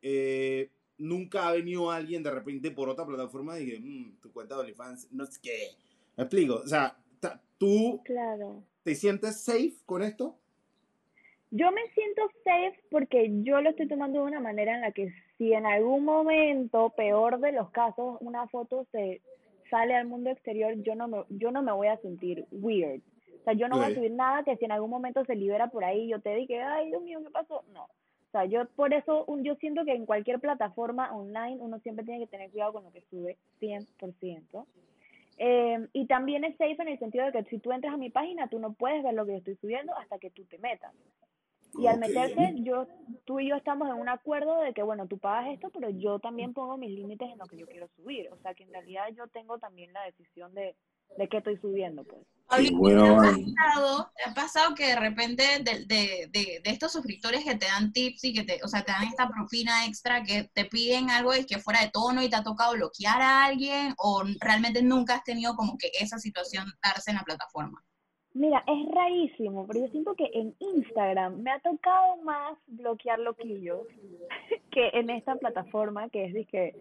Eh, 0.00 0.70
nunca 0.96 1.48
ha 1.48 1.52
venido 1.52 1.90
alguien 1.90 2.22
de 2.22 2.30
repente 2.30 2.70
por 2.70 2.88
otra 2.88 3.04
plataforma 3.04 3.58
y 3.58 3.66
dije, 3.66 3.80
mmm, 3.80 4.20
tu 4.20 4.32
cuenta 4.32 4.54
de 4.54 4.62
OnlyFans, 4.62 5.12
no 5.12 5.26
sé 5.26 5.38
qué. 5.42 5.70
¿Me 6.16 6.24
explico? 6.24 6.54
O 6.54 6.66
sea, 6.66 6.96
¿tú 7.58 8.00
claro. 8.04 8.62
te 8.82 8.94
sientes 8.94 9.42
safe 9.42 9.74
con 9.84 10.02
esto? 10.02 10.38
yo 11.50 11.70
me 11.70 11.86
siento 11.94 12.22
safe 12.44 12.78
porque 12.90 13.30
yo 13.42 13.60
lo 13.60 13.70
estoy 13.70 13.88
tomando 13.88 14.20
de 14.20 14.26
una 14.26 14.40
manera 14.40 14.74
en 14.74 14.80
la 14.80 14.92
que 14.92 15.12
si 15.38 15.52
en 15.52 15.66
algún 15.66 16.04
momento, 16.04 16.90
peor 16.96 17.40
de 17.40 17.52
los 17.52 17.70
casos, 17.70 18.18
una 18.20 18.48
foto 18.48 18.86
se 18.90 19.20
sale 19.70 19.94
al 19.94 20.06
mundo 20.06 20.30
exterior, 20.30 20.74
yo 20.82 20.94
no 20.94 21.08
me, 21.08 21.24
yo 21.28 21.50
no 21.50 21.62
me 21.62 21.72
voy 21.72 21.88
a 21.88 21.98
sentir 21.98 22.46
weird. 22.50 23.02
O 23.46 23.48
sea, 23.48 23.54
yo 23.54 23.68
no 23.68 23.76
voy 23.76 23.92
a 23.92 23.94
subir 23.94 24.10
nada 24.10 24.42
que 24.42 24.56
si 24.56 24.64
en 24.64 24.72
algún 24.72 24.90
momento 24.90 25.24
se 25.24 25.36
libera 25.36 25.68
por 25.68 25.84
ahí, 25.84 26.08
yo 26.08 26.20
te 26.20 26.34
diga, 26.34 26.74
ay, 26.74 26.88
Dios 26.88 27.00
mío, 27.00 27.20
¿qué 27.22 27.30
pasó? 27.30 27.62
No. 27.72 27.84
O 27.84 28.30
sea, 28.32 28.44
yo 28.44 28.66
por 28.70 28.92
eso, 28.92 29.24
yo 29.40 29.54
siento 29.54 29.84
que 29.84 29.92
en 29.92 30.04
cualquier 30.04 30.40
plataforma 30.40 31.14
online 31.14 31.58
uno 31.60 31.78
siempre 31.78 32.04
tiene 32.04 32.24
que 32.24 32.26
tener 32.26 32.50
cuidado 32.50 32.72
con 32.72 32.82
lo 32.82 32.90
que 32.90 33.02
sube, 33.02 33.36
100%. 33.60 34.66
Eh, 35.38 35.86
y 35.92 36.06
también 36.06 36.42
es 36.42 36.56
safe 36.56 36.74
en 36.80 36.88
el 36.88 36.98
sentido 36.98 37.24
de 37.24 37.30
que 37.30 37.44
si 37.44 37.60
tú 37.60 37.70
entras 37.70 37.94
a 37.94 37.98
mi 37.98 38.10
página, 38.10 38.48
tú 38.48 38.58
no 38.58 38.72
puedes 38.72 39.04
ver 39.04 39.14
lo 39.14 39.24
que 39.24 39.32
yo 39.32 39.38
estoy 39.38 39.54
subiendo 39.60 39.96
hasta 39.96 40.18
que 40.18 40.30
tú 40.30 40.44
te 40.46 40.58
metas. 40.58 40.92
Y 41.78 41.86
al 41.86 42.00
meterse, 42.00 42.52
yo, 42.56 42.88
tú 43.26 43.38
y 43.38 43.50
yo 43.50 43.54
estamos 43.54 43.88
en 43.88 43.94
un 43.94 44.08
acuerdo 44.08 44.60
de 44.62 44.72
que, 44.72 44.82
bueno, 44.82 45.06
tú 45.06 45.18
pagas 45.18 45.52
esto, 45.52 45.70
pero 45.70 45.88
yo 45.90 46.18
también 46.18 46.52
pongo 46.52 46.76
mis 46.78 46.90
límites 46.90 47.30
en 47.30 47.38
lo 47.38 47.46
que 47.46 47.58
yo 47.58 47.66
quiero 47.66 47.86
subir. 47.94 48.28
O 48.32 48.38
sea, 48.38 48.54
que 48.54 48.64
en 48.64 48.72
realidad 48.72 49.04
yo 49.14 49.28
tengo 49.28 49.58
también 49.58 49.92
la 49.92 50.02
decisión 50.02 50.52
de, 50.52 50.74
de 51.16 51.28
qué 51.28 51.38
estoy 51.38 51.56
subiendo, 51.58 52.04
pues. 52.04 52.22
¿te, 52.48 52.68
ha 52.68 53.16
pasado, 53.16 54.10
¿te 54.16 54.30
ha 54.30 54.34
pasado 54.34 54.74
que 54.74 54.86
de 54.86 54.96
repente 54.96 55.42
de, 55.60 55.84
de, 55.86 56.28
de, 56.30 56.60
de, 56.62 56.70
estos 56.70 56.92
suscriptores 56.92 57.44
que 57.44 57.56
te 57.56 57.66
dan 57.66 57.92
tips 57.92 58.24
y 58.24 58.32
que 58.32 58.44
te, 58.44 58.60
o 58.62 58.68
sea, 58.68 58.84
te 58.84 58.92
dan 58.92 59.04
esta 59.04 59.28
propina 59.28 59.86
extra 59.86 60.22
que 60.22 60.44
te 60.52 60.64
piden 60.64 61.10
algo 61.10 61.34
y 61.34 61.44
que 61.44 61.58
fuera 61.58 61.80
de 61.80 61.90
tono 61.90 62.22
y 62.22 62.28
te 62.28 62.36
ha 62.36 62.42
tocado 62.42 62.74
bloquear 62.74 63.20
a 63.20 63.44
alguien 63.44 63.94
o 63.98 64.22
realmente 64.40 64.82
nunca 64.82 65.16
has 65.16 65.24
tenido 65.24 65.54
como 65.56 65.76
que 65.76 65.90
esa 65.98 66.18
situación 66.18 66.66
darse 66.82 67.10
en 67.10 67.16
la 67.16 67.24
plataforma? 67.24 67.82
Mira, 68.34 68.62
es 68.66 68.94
rarísimo, 68.94 69.66
pero 69.66 69.80
yo 69.80 69.88
siento 69.88 70.14
que 70.14 70.28
en 70.34 70.54
Instagram 70.58 71.40
me 71.40 71.50
ha 71.50 71.58
tocado 71.60 72.16
más 72.18 72.58
bloquear 72.66 73.18
loquillos 73.18 73.80
que 74.70 74.90
en 74.92 75.08
esta 75.08 75.36
plataforma 75.36 76.10
que 76.10 76.26
es 76.26 76.46
que, 76.48 76.76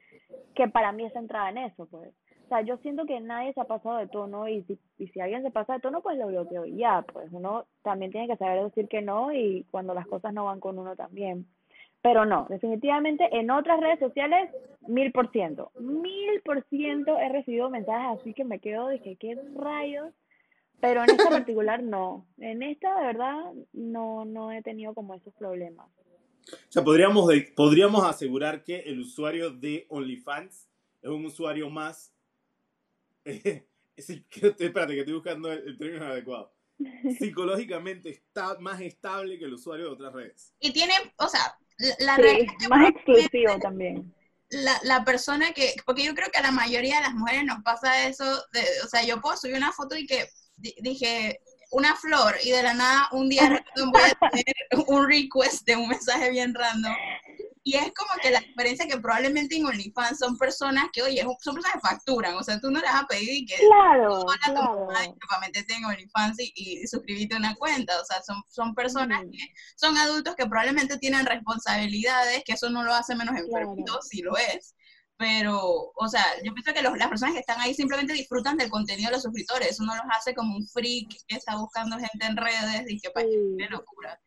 que 0.53 0.67
para 0.67 0.91
mí 0.91 1.05
es 1.05 1.13
centrada 1.13 1.49
en 1.49 1.59
eso, 1.59 1.85
pues. 1.85 2.13
O 2.45 2.47
sea, 2.47 2.61
yo 2.61 2.77
siento 2.77 3.05
que 3.05 3.19
nadie 3.19 3.53
se 3.53 3.61
ha 3.61 3.65
pasado 3.65 3.97
de 3.97 4.07
tono 4.07 4.47
y 4.47 4.61
si, 4.63 4.77
y 4.99 5.07
si 5.07 5.19
alguien 5.19 5.41
se 5.41 5.49
pasa 5.49 5.73
de 5.73 5.79
tono, 5.79 6.01
pues 6.01 6.15
lo 6.19 6.27
bloqueo 6.27 6.65
y 6.65 6.77
ya, 6.77 7.03
pues 7.11 7.27
uno 7.31 7.65
también 7.81 8.11
tiene 8.11 8.27
que 8.27 8.37
saber 8.37 8.63
decir 8.63 8.87
que 8.87 9.01
no 9.01 9.33
y 9.33 9.65
cuando 9.71 9.95
las 9.95 10.05
cosas 10.05 10.31
no 10.31 10.45
van 10.45 10.59
con 10.59 10.77
uno 10.77 10.95
también. 10.95 11.47
Pero 12.03 12.23
no, 12.23 12.45
definitivamente 12.47 13.27
en 13.31 13.49
otras 13.49 13.79
redes 13.79 13.97
sociales, 13.97 14.51
mil 14.87 15.11
por 15.11 15.31
ciento. 15.31 15.71
Mil 15.79 16.39
por 16.45 16.63
ciento 16.65 17.17
he 17.17 17.29
recibido 17.29 17.71
mensajes 17.71 18.19
así 18.19 18.35
que 18.35 18.43
me 18.43 18.59
quedo, 18.59 18.89
dije, 18.89 19.15
¿qué 19.19 19.35
rayos? 19.55 20.13
Pero 20.79 21.03
en 21.03 21.09
esta 21.09 21.29
particular 21.29 21.81
no. 21.81 22.27
En 22.37 22.61
esta 22.61 22.95
de 22.99 23.07
verdad 23.07 23.53
no, 23.73 24.23
no 24.23 24.51
he 24.51 24.61
tenido 24.61 24.93
como 24.93 25.15
esos 25.15 25.33
problemas. 25.33 25.87
O 26.47 26.71
sea, 26.71 26.83
podríamos, 26.83 27.27
podríamos 27.55 28.03
asegurar 28.03 28.63
que 28.63 28.81
el 28.81 28.99
usuario 28.99 29.49
de 29.49 29.87
OnlyFans 29.89 30.69
es 31.01 31.09
un 31.09 31.25
usuario 31.25 31.71
más... 31.71 32.14
Eh, 33.97 34.03
espérate, 34.59 34.93
que 34.93 34.99
estoy 34.99 35.13
buscando 35.13 35.51
el, 35.51 35.77
término 35.77 36.05
adecuado. 36.05 36.53
Psicológicamente 37.17 38.09
está 38.09 38.57
más 38.59 38.81
estable 38.81 39.39
que 39.39 39.45
el 39.45 39.53
usuario 39.53 39.85
de 39.85 39.91
otras 39.91 40.13
redes. 40.13 40.53
Y 40.59 40.73
tiene, 40.73 40.93
o 41.17 41.29
sea, 41.29 41.57
la, 41.99 42.17
sí, 42.17 42.45
más 42.69 42.89
exclusivo 42.89 43.57
también. 43.59 44.13
La, 44.49 44.77
la, 44.83 45.05
persona 45.05 45.53
que, 45.53 45.75
porque 45.85 46.03
yo 46.03 46.13
creo 46.13 46.29
que 46.29 46.39
a 46.39 46.43
la 46.43 46.51
mayoría 46.51 46.97
de 46.97 47.03
las 47.03 47.13
mujeres 47.13 47.45
nos 47.45 47.63
pasa 47.63 48.07
eso, 48.07 48.25
de, 48.51 48.61
o 48.83 48.87
sea, 48.89 49.03
yo 49.05 49.21
puedo 49.21 49.37
subir 49.37 49.55
una 49.55 49.71
foto 49.71 49.95
y 49.95 50.05
que 50.05 50.27
dije 50.57 51.39
una 51.71 51.95
flor 51.95 52.35
y 52.43 52.51
de 52.51 52.63
la 52.63 52.73
nada 52.73 53.09
un 53.11 53.29
día 53.29 53.63
voy 53.91 54.01
a 54.01 54.29
tener 54.29 54.87
un 54.87 55.07
request 55.07 55.65
de 55.65 55.75
un 55.75 55.87
mensaje 55.87 56.31
bien 56.31 56.53
random. 56.53 56.93
Y 57.67 57.75
es 57.75 57.91
como 57.95 58.11
que 58.21 58.29
la 58.29 58.41
diferencia 58.41 58.85
que 58.85 58.99
probablemente 58.99 59.55
en 59.55 59.65
OnlyFans 59.65 60.19
son 60.19 60.37
personas 60.37 60.85
que, 60.93 61.01
oye, 61.01 61.23
son 61.41 61.55
personas 61.55 61.73
que 61.73 61.79
facturan, 61.79 62.35
o 62.35 62.43
sea, 62.43 62.59
tú 62.59 62.69
no 62.69 62.79
les 62.79 62.91
has 62.91 63.05
pedido 63.05 63.33
y 63.33 63.43
que 63.43 63.55
claro, 63.55 64.23
claro. 64.45 64.87
para 65.27 65.41
meterte 65.41 65.73
en 65.73 65.83
OnlyFans 65.83 66.39
y, 66.41 66.53
y, 66.55 66.87
suscribirte 66.87 67.33
a 67.33 67.39
una 67.39 67.55
cuenta, 67.55 67.99
o 67.99 68.05
sea, 68.05 68.21
son, 68.21 68.43
son 68.49 68.75
personas 68.75 69.23
que 69.31 69.39
son 69.77 69.97
adultos 69.97 70.35
que 70.35 70.45
probablemente 70.45 70.99
tienen 70.99 71.25
responsabilidades, 71.25 72.43
que 72.45 72.53
eso 72.53 72.69
no 72.69 72.83
lo 72.83 72.93
hace 72.93 73.15
menos 73.15 73.35
enfermito, 73.35 73.99
si 74.03 74.21
lo 74.21 74.37
es, 74.37 74.75
pero, 75.17 75.91
o 75.95 76.07
sea, 76.07 76.23
yo 76.43 76.53
pienso 76.53 76.71
que 76.71 76.83
las 76.83 77.07
personas 77.07 77.33
que 77.33 77.39
están 77.39 77.59
ahí 77.61 77.73
simplemente 77.73 78.13
disfrutan 78.13 78.57
del 78.57 78.69
contenido 78.69 79.09
de 79.09 79.15
los 79.15 79.23
suscriptores, 79.23 79.69
eso 79.69 79.83
no 79.85 79.95
los 79.95 80.05
hace 80.15 80.35
como 80.35 80.55
un 80.55 80.67
freak 80.67 81.09
que 81.27 81.37
está 81.37 81.55
buscando 81.55 81.97
gente 81.97 82.25
en 82.25 82.37
redes 82.37 82.83
y 82.89 82.99
que 82.99 83.09
para 83.09 83.25
qué 83.25 83.67
locura. 83.69 84.19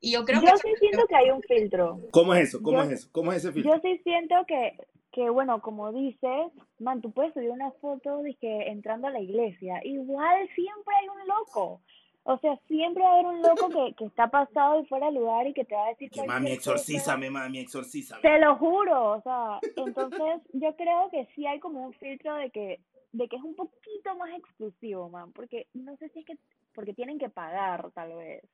Y 0.00 0.12
yo 0.12 0.24
creo 0.24 0.40
yo 0.40 0.56
sí 0.56 0.68
siento 0.78 1.06
que 1.06 1.16
hay 1.16 1.30
un 1.30 1.42
filtro. 1.42 2.00
¿Cómo 2.12 2.34
es 2.34 2.48
eso? 2.48 2.62
¿Cómo 2.62 2.82
es 2.82 2.90
eso? 2.90 3.08
¿Cómo 3.12 3.32
es 3.32 3.38
ese 3.38 3.52
filtro? 3.52 3.74
Yo 3.74 3.80
sí 3.80 4.00
siento 4.04 4.36
que, 4.46 4.76
que, 5.12 5.28
bueno, 5.30 5.60
como 5.60 5.92
dices, 5.92 6.52
man, 6.78 7.00
tú 7.00 7.10
puedes 7.10 7.34
subir 7.34 7.50
una 7.50 7.70
foto 7.72 8.22
de 8.22 8.34
que 8.34 8.68
entrando 8.68 9.08
a 9.08 9.10
la 9.10 9.20
iglesia, 9.20 9.80
igual 9.84 10.48
siempre 10.54 10.94
hay 11.00 11.08
un 11.08 11.26
loco. 11.26 11.80
O 12.24 12.38
sea, 12.38 12.56
siempre 12.68 13.02
va 13.02 13.10
a 13.10 13.12
haber 13.14 13.26
un 13.26 13.42
loco 13.42 13.68
que, 13.70 13.94
que 13.96 14.04
está 14.04 14.28
pasado 14.28 14.80
y 14.80 14.86
fuera 14.86 15.06
de 15.06 15.12
lugar 15.12 15.46
y 15.46 15.54
que 15.54 15.64
te 15.64 15.74
va 15.74 15.86
a 15.86 15.88
decir... 15.90 16.10
Que 16.10 16.24
mami, 16.24 16.50
exorcízame, 16.50 17.30
mami, 17.30 17.60
exorcízame. 17.60 18.20
Te 18.20 18.38
lo 18.38 18.56
juro, 18.56 19.12
o 19.12 19.22
sea, 19.22 19.58
entonces 19.76 20.42
yo 20.52 20.76
creo 20.76 21.08
que 21.10 21.26
sí 21.34 21.46
hay 21.46 21.58
como 21.58 21.86
un 21.86 21.94
filtro 21.94 22.34
de 22.34 22.50
que 22.50 22.80
de 23.12 23.28
que 23.28 23.36
es 23.36 23.42
un 23.42 23.54
poquito 23.54 24.14
más 24.18 24.30
exclusivo, 24.38 25.08
man, 25.08 25.32
porque 25.32 25.66
no 25.74 25.96
sé 25.96 26.08
si 26.10 26.20
es 26.20 26.26
que 26.26 26.38
porque 26.74 26.94
tienen 26.94 27.18
que 27.18 27.28
pagar 27.28 27.90
tal 27.92 28.14
vez. 28.14 28.44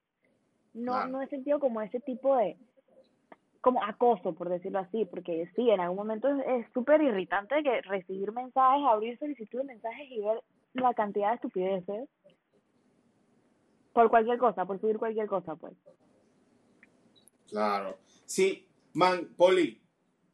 No 0.75 1.07
no 1.07 1.23
he 1.23 1.29
sentido 1.29 1.61
como 1.61 1.81
ese 1.81 2.01
tipo 2.01 2.37
de 2.37 2.57
como 3.65 3.83
acoso, 3.83 4.35
por 4.35 4.51
decirlo 4.51 4.81
así, 4.81 5.07
porque 5.07 5.51
sí, 5.57 5.71
en 5.71 5.81
algún 5.81 5.97
momento 5.97 6.29
es 6.29 6.67
súper 6.75 7.01
irritante 7.01 7.63
que 7.63 7.81
recibir 7.81 8.31
mensajes, 8.31 8.85
abrir 8.87 9.19
solicitud 9.19 9.61
de 9.61 9.65
mensajes 9.65 10.07
y 10.11 10.21
ver 10.21 10.43
la 10.75 10.93
cantidad 10.93 11.31
de 11.31 11.37
estupideces 11.37 12.09
por 13.95 14.11
cualquier 14.11 14.37
cosa, 14.37 14.67
por 14.67 14.79
subir 14.81 14.99
cualquier 14.99 15.29
cosa, 15.29 15.57
pues. 15.57 15.73
Claro. 17.49 17.97
Sí, 18.27 18.69
man, 18.93 19.31
Poli, 19.35 19.81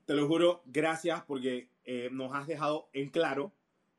te 0.06 0.14
lo 0.14 0.26
juro, 0.26 0.62
gracias 0.66 1.22
porque 1.22 1.68
eh, 1.84 2.08
nos 2.10 2.34
has 2.34 2.48
dejado 2.48 2.88
en 2.92 3.10
claro 3.10 3.52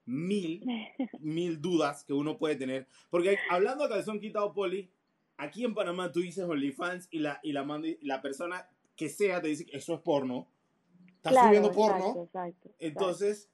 mil, 0.05 0.65
mil 1.21 1.61
dudas 1.61 2.03
que 2.03 2.11
uno 2.11 2.37
puede 2.37 2.57
tener. 2.57 2.87
Porque 3.09 3.37
hablando 3.49 3.85
a 3.85 3.89
calzón 3.89 4.19
quitado, 4.19 4.51
Poli, 4.53 4.91
aquí 5.41 5.65
en 5.65 5.73
Panamá 5.73 6.11
tú 6.11 6.21
dices 6.21 6.45
OnlyFans 6.45 7.07
y 7.11 7.19
la, 7.19 7.39
y 7.41 7.51
la, 7.51 7.65
la 8.01 8.21
persona 8.21 8.69
que 8.95 9.09
sea 9.09 9.41
te 9.41 9.47
dice 9.47 9.65
que 9.65 9.77
eso 9.77 9.95
es 9.95 10.01
porno. 10.01 10.47
Estás 11.15 11.45
subiendo 11.45 11.71
porno. 11.71 12.29
Entonces, 12.79 13.49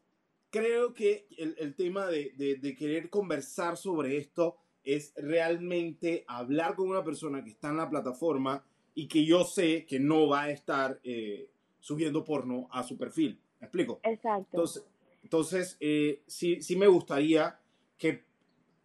creo 0.49 0.93
que 0.93 1.27
el, 1.37 1.55
el 1.57 1.75
tema 1.75 2.07
de, 2.07 2.33
de, 2.37 2.55
de, 2.55 2.75
querer 2.75 3.09
conversar 3.09 3.77
sobre 3.77 4.17
esto 4.17 4.57
es 4.83 5.13
realmente 5.15 6.25
hablar 6.27 6.75
con 6.75 6.89
una 6.89 7.03
persona 7.03 7.43
que 7.43 7.51
está 7.51 7.69
en 7.69 7.77
la 7.77 7.89
plataforma 7.89 8.65
y 8.93 9.07
que 9.07 9.25
yo 9.25 9.43
sé 9.43 9.85
que 9.85 9.99
no 9.99 10.27
va 10.27 10.43
a 10.43 10.49
estar 10.51 10.99
eh, 11.03 11.49
subiendo 11.79 12.23
porno 12.23 12.67
a 12.71 12.83
su 12.83 12.97
perfil. 12.97 13.39
¿Me 13.59 13.67
explico? 13.67 13.99
Exacto. 14.03 14.47
Entonces, 14.51 14.85
entonces 15.23 15.77
eh, 15.79 16.21
sí, 16.27 16.61
sí 16.61 16.75
me 16.75 16.87
gustaría 16.87 17.59
que 17.97 18.26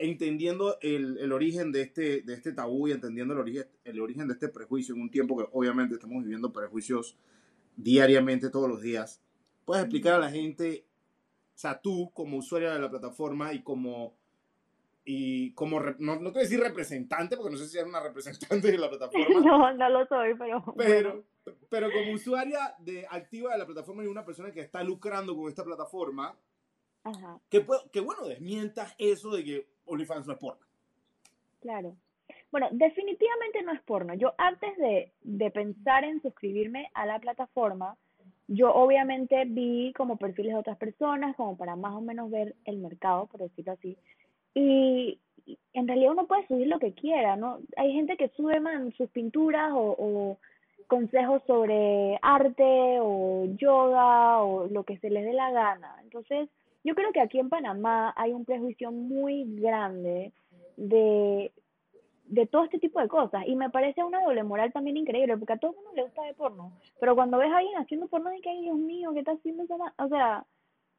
entendiendo 0.02 0.78
el, 0.80 1.16
el, 1.18 1.32
origen 1.32 1.70
de 1.70 1.82
este, 1.82 2.22
de 2.22 2.34
este 2.34 2.52
tabú 2.52 2.88
y 2.88 2.92
entendiendo 2.92 3.34
el 3.34 3.40
origen, 3.40 3.66
el 3.84 4.00
origen 4.00 4.26
de 4.26 4.34
este 4.34 4.48
prejuicio 4.48 4.94
en 4.94 5.02
un 5.02 5.10
tiempo 5.10 5.38
que 5.38 5.48
obviamente 5.52 5.94
estamos 5.94 6.24
viviendo 6.24 6.52
prejuicios 6.52 7.16
diariamente, 7.76 8.50
todos 8.50 8.68
los 8.68 8.82
días, 8.82 9.22
puedes 9.64 9.84
explicar 9.84 10.14
a 10.14 10.18
la 10.18 10.30
gente, 10.30 10.84
o 11.54 11.58
sea, 11.58 11.80
tú 11.80 12.10
como 12.12 12.36
usuaria 12.38 12.72
de 12.72 12.80
la 12.80 12.90
plataforma 12.90 13.52
y 13.52 13.62
como 13.62 14.14
y 15.04 15.52
como, 15.54 15.80
no, 15.80 16.16
no 16.16 16.32
quiero 16.32 16.40
decir 16.40 16.60
representante, 16.60 17.36
porque 17.36 17.52
no 17.52 17.58
sé 17.58 17.66
si 17.66 17.78
es 17.78 17.84
una 17.84 18.00
representante 18.00 18.70
de 18.70 18.78
la 18.78 18.88
plataforma. 18.88 19.40
no, 19.44 19.74
no 19.74 19.88
lo 19.88 20.06
soy, 20.06 20.34
pero... 20.38 20.62
Pero, 20.76 21.24
pero 21.68 21.90
como 21.90 22.12
usuaria 22.12 22.74
de, 22.78 23.04
activa 23.10 23.52
de 23.52 23.58
la 23.58 23.66
plataforma 23.66 24.04
y 24.04 24.06
una 24.06 24.24
persona 24.24 24.52
que 24.52 24.60
está 24.60 24.84
lucrando 24.84 25.34
con 25.36 25.48
esta 25.48 25.64
plataforma, 25.64 26.38
Ajá. 27.04 27.40
Que, 27.50 27.66
que 27.92 27.98
bueno, 28.00 28.24
desmientas 28.26 28.94
eso 28.96 29.32
de 29.32 29.42
que 29.42 29.71
OnlyFans 29.86 30.26
no 30.26 30.32
es 30.32 30.38
porno. 30.38 30.66
Claro. 31.60 31.96
Bueno, 32.50 32.68
definitivamente 32.72 33.62
no 33.62 33.72
es 33.72 33.80
porno. 33.82 34.14
Yo 34.14 34.34
antes 34.38 34.76
de, 34.76 35.12
de 35.22 35.50
pensar 35.50 36.04
en 36.04 36.20
suscribirme 36.22 36.90
a 36.94 37.06
la 37.06 37.18
plataforma, 37.18 37.96
yo 38.48 38.74
obviamente 38.74 39.44
vi 39.46 39.92
como 39.96 40.16
perfiles 40.16 40.52
de 40.52 40.58
otras 40.58 40.76
personas, 40.76 41.36
como 41.36 41.56
para 41.56 41.76
más 41.76 41.94
o 41.94 42.00
menos 42.00 42.30
ver 42.30 42.54
el 42.64 42.78
mercado, 42.78 43.26
por 43.26 43.40
decirlo 43.40 43.72
así. 43.72 43.96
Y, 44.54 45.18
en 45.72 45.88
realidad 45.88 46.12
uno 46.12 46.26
puede 46.26 46.46
subir 46.46 46.68
lo 46.68 46.78
que 46.78 46.92
quiera, 46.92 47.34
¿no? 47.34 47.58
Hay 47.76 47.92
gente 47.92 48.16
que 48.16 48.28
sube 48.28 48.60
sus 48.96 49.10
pinturas 49.10 49.72
o 49.74 50.38
consejos 50.92 51.42
sobre 51.46 52.18
arte 52.20 52.98
o 53.00 53.46
yoga 53.56 54.42
o 54.42 54.66
lo 54.66 54.84
que 54.84 54.98
se 54.98 55.08
les 55.08 55.24
dé 55.24 55.32
la 55.32 55.50
gana. 55.50 55.96
Entonces, 56.02 56.50
yo 56.84 56.94
creo 56.94 57.12
que 57.12 57.20
aquí 57.20 57.38
en 57.38 57.48
Panamá 57.48 58.12
hay 58.16 58.32
un 58.32 58.44
prejuicio 58.44 58.90
muy 58.90 59.44
grande 59.46 60.32
de, 60.76 61.52
de 62.24 62.46
todo 62.46 62.64
este 62.64 62.78
tipo 62.78 63.00
de 63.00 63.08
cosas. 63.08 63.44
Y 63.46 63.56
me 63.56 63.70
parece 63.70 64.02
una 64.02 64.22
doble 64.22 64.42
moral 64.42 64.72
también 64.72 64.96
increíble, 64.96 65.36
porque 65.36 65.52
a 65.54 65.58
todo 65.58 65.72
el 65.72 65.76
mundo 65.76 65.92
le 65.94 66.02
gusta 66.04 66.22
ver 66.22 66.34
porno. 66.34 66.72
Pero 66.98 67.14
cuando 67.14 67.38
ves 67.38 67.52
a 67.52 67.58
alguien 67.58 67.76
haciendo 67.78 68.08
porno, 68.08 68.32
y 68.34 68.40
que, 68.40 68.50
ay, 68.50 68.62
Dios 68.62 68.76
mío, 68.76 69.12
¿qué 69.12 69.20
está 69.20 69.32
haciendo 69.32 69.62
esa 69.64 69.76
O 69.98 70.08
sea, 70.08 70.46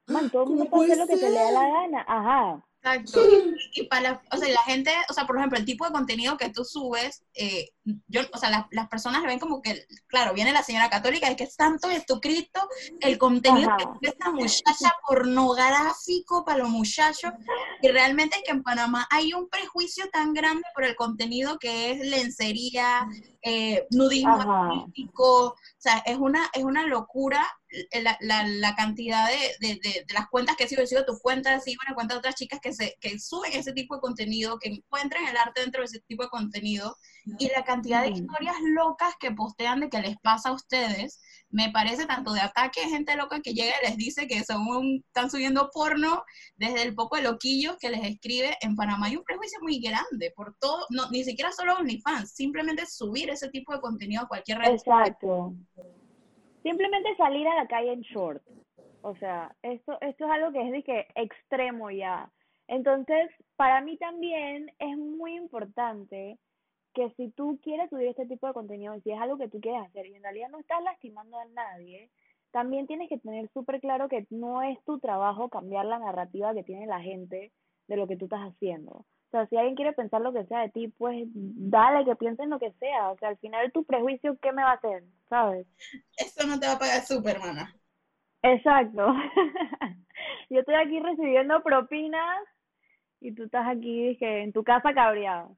man, 0.07 0.29
todo 0.29 0.43
el 0.43 0.49
mundo 0.49 0.65
puede 0.65 0.93
hacer 0.93 0.99
lo 0.99 1.07
que 1.07 1.17
se 1.17 1.29
le 1.29 1.39
da 1.39 1.51
la 1.51 1.67
gana. 1.67 2.05
Ajá. 2.07 2.65
Exacto. 2.83 3.21
Y, 3.75 3.87
para 3.87 4.21
o 4.31 4.37
sea, 4.37 4.49
la 4.49 4.61
gente, 4.61 4.91
o 5.09 5.13
sea, 5.13 5.25
por 5.25 5.35
ejemplo, 5.35 5.57
el 5.57 5.65
tipo 5.65 5.83
de 5.83 5.91
contenido 5.91 6.37
que 6.37 6.51
tú 6.51 6.63
subes, 6.63 7.23
eh, 7.33 7.71
yo, 8.07 8.21
o 8.31 8.37
sea, 8.37 8.51
las, 8.51 8.65
las 8.69 8.87
personas 8.87 9.21
le 9.21 9.29
ven 9.29 9.39
como 9.39 9.63
que, 9.63 9.87
claro, 10.05 10.35
viene 10.35 10.51
la 10.51 10.61
señora 10.61 10.91
católica, 10.91 11.27
es 11.27 11.35
que 11.35 11.45
es 11.45 11.55
tanto 11.55 11.89
Jesucristo, 11.89 12.61
el 12.99 13.17
contenido 13.17 13.71
que 13.99 14.09
esta 14.09 14.29
muchacha 14.29 14.93
pornográfico 15.07 16.45
para 16.45 16.59
los 16.59 16.69
muchachos, 16.69 17.31
y 17.81 17.87
realmente 17.87 18.37
es 18.37 18.43
que 18.43 18.51
en 18.51 18.61
Panamá 18.61 19.07
hay 19.09 19.33
un 19.33 19.49
prejuicio 19.49 20.07
tan 20.11 20.33
grande 20.33 20.63
por 20.75 20.83
el 20.83 20.95
contenido 20.95 21.57
que 21.57 21.91
es 21.91 21.99
lencería, 22.05 23.07
eh, 23.41 23.87
nudismo 23.89 24.39
artístico, 24.39 25.47
o 25.47 25.55
sea, 25.79 25.97
es 26.05 26.17
una, 26.17 26.47
es 26.53 26.63
una 26.63 26.85
locura 26.85 27.43
la, 28.01 28.17
la, 28.21 28.47
la 28.47 28.75
cantidad 28.75 29.27
de, 29.27 29.67
de, 29.67 29.79
de, 29.81 30.13
las 30.13 30.27
cuentas 30.29 30.55
que 30.55 30.67
sigo, 30.67 30.85
sigo 30.85 31.05
tu 31.05 31.17
cuenta, 31.19 31.59
sigo 31.59 31.81
una 31.85 31.95
cuenta 31.95 32.13
de 32.13 32.19
otras 32.19 32.35
chicas 32.35 32.59
que, 32.61 32.73
se, 32.73 32.95
que 32.99 33.19
suben 33.19 33.53
ese 33.53 33.73
tipo 33.73 33.95
de 33.95 34.01
contenido, 34.01 34.59
que 34.59 34.69
encuentran 34.69 35.27
el 35.27 35.37
arte 35.37 35.61
dentro 35.61 35.81
de 35.81 35.85
ese 35.85 35.99
tipo 36.01 36.23
de 36.23 36.29
contenido, 36.29 36.95
y 37.39 37.49
la 37.49 37.63
cantidad 37.63 38.01
de 38.01 38.11
historias 38.11 38.55
locas 38.61 39.13
que 39.19 39.31
postean 39.31 39.79
de 39.79 39.89
que 39.89 40.01
les 40.01 40.17
pasa 40.17 40.49
a 40.49 40.53
ustedes, 40.53 41.21
me 41.49 41.71
parece 41.71 42.05
tanto 42.05 42.33
de 42.33 42.41
ataque, 42.41 42.81
gente 42.81 43.15
loca 43.15 43.39
que 43.41 43.53
llega 43.53 43.73
y 43.81 43.87
les 43.87 43.97
dice 43.97 44.27
que 44.27 44.43
son 44.43 44.63
están 45.07 45.29
subiendo 45.29 45.69
porno, 45.71 46.23
desde 46.55 46.83
el 46.83 46.95
poco 46.95 47.15
de 47.15 47.21
loquillos 47.23 47.77
que 47.79 47.89
les 47.89 48.03
escribe, 48.03 48.57
en 48.61 48.75
Panamá 48.75 49.07
hay 49.07 49.15
un 49.15 49.23
prejuicio 49.23 49.59
muy 49.61 49.79
grande 49.79 50.33
por 50.35 50.55
todo, 50.59 50.85
no, 50.89 51.09
ni 51.11 51.23
siquiera 51.23 51.51
solo 51.51 51.75
OnlyFans, 51.77 52.33
simplemente 52.33 52.85
subir 52.85 53.29
ese 53.29 53.49
tipo 53.49 53.73
de 53.73 53.79
contenido 53.79 54.23
a 54.23 54.27
cualquier 54.27 54.57
red. 54.59 54.71
Exacto. 54.71 55.53
Simplemente 56.63 57.15
salir 57.17 57.47
a 57.47 57.55
la 57.55 57.67
calle 57.67 57.93
en 57.93 58.01
short. 58.01 58.41
O 59.01 59.15
sea, 59.17 59.55
esto, 59.61 59.97
esto 60.01 60.25
es 60.25 60.31
algo 60.31 60.51
que 60.51 60.61
es 60.61 60.71
de 60.71 60.83
que 60.83 61.07
extremo 61.15 61.91
ya. 61.91 62.31
Entonces, 62.67 63.29
para 63.57 63.81
mí 63.81 63.97
también 63.97 64.71
es 64.79 64.97
muy 64.97 65.35
importante 65.35 66.39
que 66.93 67.09
si 67.17 67.29
tú 67.31 67.59
quieres 67.61 67.89
subir 67.89 68.07
este 68.07 68.25
tipo 68.25 68.47
de 68.47 68.53
contenido, 68.53 68.97
si 69.01 69.11
es 69.11 69.19
algo 69.19 69.37
que 69.37 69.49
tú 69.49 69.59
quieres 69.59 69.85
hacer 69.85 70.05
y 70.05 70.15
en 70.15 70.23
realidad 70.23 70.49
no 70.49 70.59
estás 70.59 70.81
lastimando 70.83 71.37
a 71.37 71.45
nadie, 71.45 72.09
también 72.51 72.87
tienes 72.87 73.09
que 73.09 73.17
tener 73.17 73.49
súper 73.49 73.81
claro 73.81 74.07
que 74.07 74.27
no 74.29 74.61
es 74.61 74.81
tu 74.85 74.99
trabajo 74.99 75.49
cambiar 75.49 75.85
la 75.85 75.99
narrativa 75.99 76.53
que 76.53 76.63
tiene 76.63 76.85
la 76.85 77.01
gente 77.01 77.51
de 77.87 77.97
lo 77.97 78.07
que 78.07 78.15
tú 78.15 78.25
estás 78.25 78.53
haciendo. 78.53 79.05
O 79.33 79.35
sea, 79.35 79.47
si 79.47 79.57
alguien 79.57 79.75
quiere 79.75 79.93
pensar 79.93 80.21
lo 80.21 80.31
que 80.31 80.45
sea 80.45 80.59
de 80.59 80.69
ti, 80.69 80.89
pues 80.89 81.25
dale 81.33 82.05
que 82.05 82.15
piensen 82.15 82.51
lo 82.51 82.59
que 82.59 82.71
sea. 82.73 83.09
O 83.09 83.17
sea, 83.17 83.29
al 83.29 83.37
final 83.37 83.71
tu 83.71 83.83
prejuicio, 83.83 84.37
¿qué 84.39 84.51
me 84.51 84.61
va 84.61 84.71
a 84.71 84.75
hacer? 84.75 85.03
¿Sabes? 85.27 85.65
Eso 86.17 86.45
no 86.45 86.59
te 86.59 86.67
va 86.67 86.73
a 86.73 86.79
pagar 86.79 87.03
súper, 87.03 87.37
hermana. 87.37 87.75
Exacto. 88.43 89.07
Yo 90.51 90.59
estoy 90.59 90.75
aquí 90.75 90.99
recibiendo 90.99 91.63
propinas 91.63 92.43
y 93.21 93.33
tú 93.33 93.45
estás 93.45 93.65
aquí, 93.67 94.09
dije, 94.09 94.43
en 94.43 94.53
tu 94.53 94.63
casa 94.63 94.93
cabreado. 94.93 95.57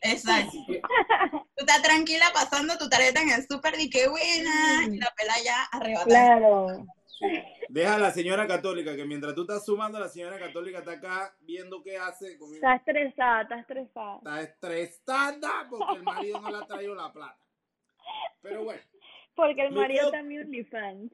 Exacto. 0.00 0.56
Tú 1.54 1.64
estás 1.64 1.82
tranquila 1.82 2.24
pasando 2.32 2.76
tu 2.76 2.88
tarjeta 2.88 3.20
en 3.20 3.30
el 3.30 3.46
súper 3.46 3.78
y 3.78 3.88
qué 3.88 4.08
buena, 4.08 4.86
y 4.86 4.98
la 4.98 5.12
pela 5.16 5.34
ya 5.44 5.62
arrebatada. 5.70 6.38
Claro. 6.38 6.66
Deja 7.68 7.94
a 7.94 7.98
la 7.98 8.10
señora 8.10 8.46
católica, 8.46 8.96
que 8.96 9.04
mientras 9.04 9.34
tú 9.34 9.42
estás 9.42 9.64
sumando, 9.64 9.98
la 9.98 10.08
señora 10.08 10.38
católica 10.38 10.78
está 10.78 10.92
acá 10.92 11.36
viendo 11.40 11.82
qué 11.82 11.96
hace. 11.96 12.32
Está 12.32 12.74
estresada, 12.76 13.42
está 13.42 13.60
estresada. 13.60 14.16
Está 14.16 14.42
estresada 14.42 15.66
porque 15.70 15.96
el 15.96 16.02
marido 16.02 16.40
no 16.40 16.50
le 16.50 16.56
ha 16.56 16.66
traído 16.66 16.94
la 16.94 17.12
plata. 17.12 17.38
Pero 18.40 18.64
bueno. 18.64 18.82
Porque 19.34 19.66
el 19.66 19.72
marido 19.72 20.10
también 20.10 20.42
es 20.42 20.46
OnlyFans. 20.46 21.12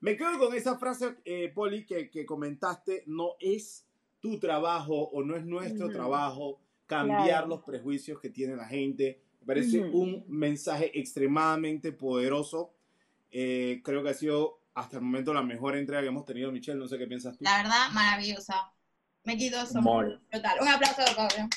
Me 0.00 0.16
quedo 0.16 0.38
con 0.38 0.54
esa 0.54 0.78
frase, 0.78 1.16
eh, 1.24 1.50
Poli, 1.54 1.84
que, 1.84 2.10
que 2.10 2.24
comentaste, 2.24 3.04
no 3.06 3.34
es 3.38 3.86
tu 4.20 4.38
trabajo 4.38 4.94
o 4.94 5.22
no 5.22 5.36
es 5.36 5.44
nuestro 5.44 5.88
trabajo 5.88 6.60
cambiar 6.86 7.46
los 7.46 7.62
prejuicios 7.62 8.20
que 8.20 8.30
tiene 8.30 8.56
la 8.56 8.66
gente. 8.66 9.22
Me 9.40 9.46
parece 9.46 9.80
un 9.80 10.24
mensaje 10.28 10.98
extremadamente 10.98 11.92
poderoso. 11.92 12.72
Eh, 13.30 13.80
creo 13.84 14.02
que 14.02 14.10
ha 14.10 14.14
sido 14.14 14.60
hasta 14.74 14.96
el 14.96 15.02
momento 15.02 15.34
la 15.34 15.42
mejor 15.42 15.76
entrega 15.76 16.02
que 16.02 16.08
hemos 16.08 16.24
tenido, 16.24 16.50
Michelle. 16.52 16.78
No 16.78 16.88
sé 16.88 16.98
qué 16.98 17.06
piensas 17.06 17.36
tú. 17.36 17.44
La 17.44 17.62
verdad, 17.62 17.90
maravillosa. 17.92 18.72
Me 19.24 19.36
quito 19.36 19.60
eso. 19.60 19.80
Total. 20.30 20.58
Un 20.60 20.68
aplauso 20.68 21.02
Pablo. 21.14 21.48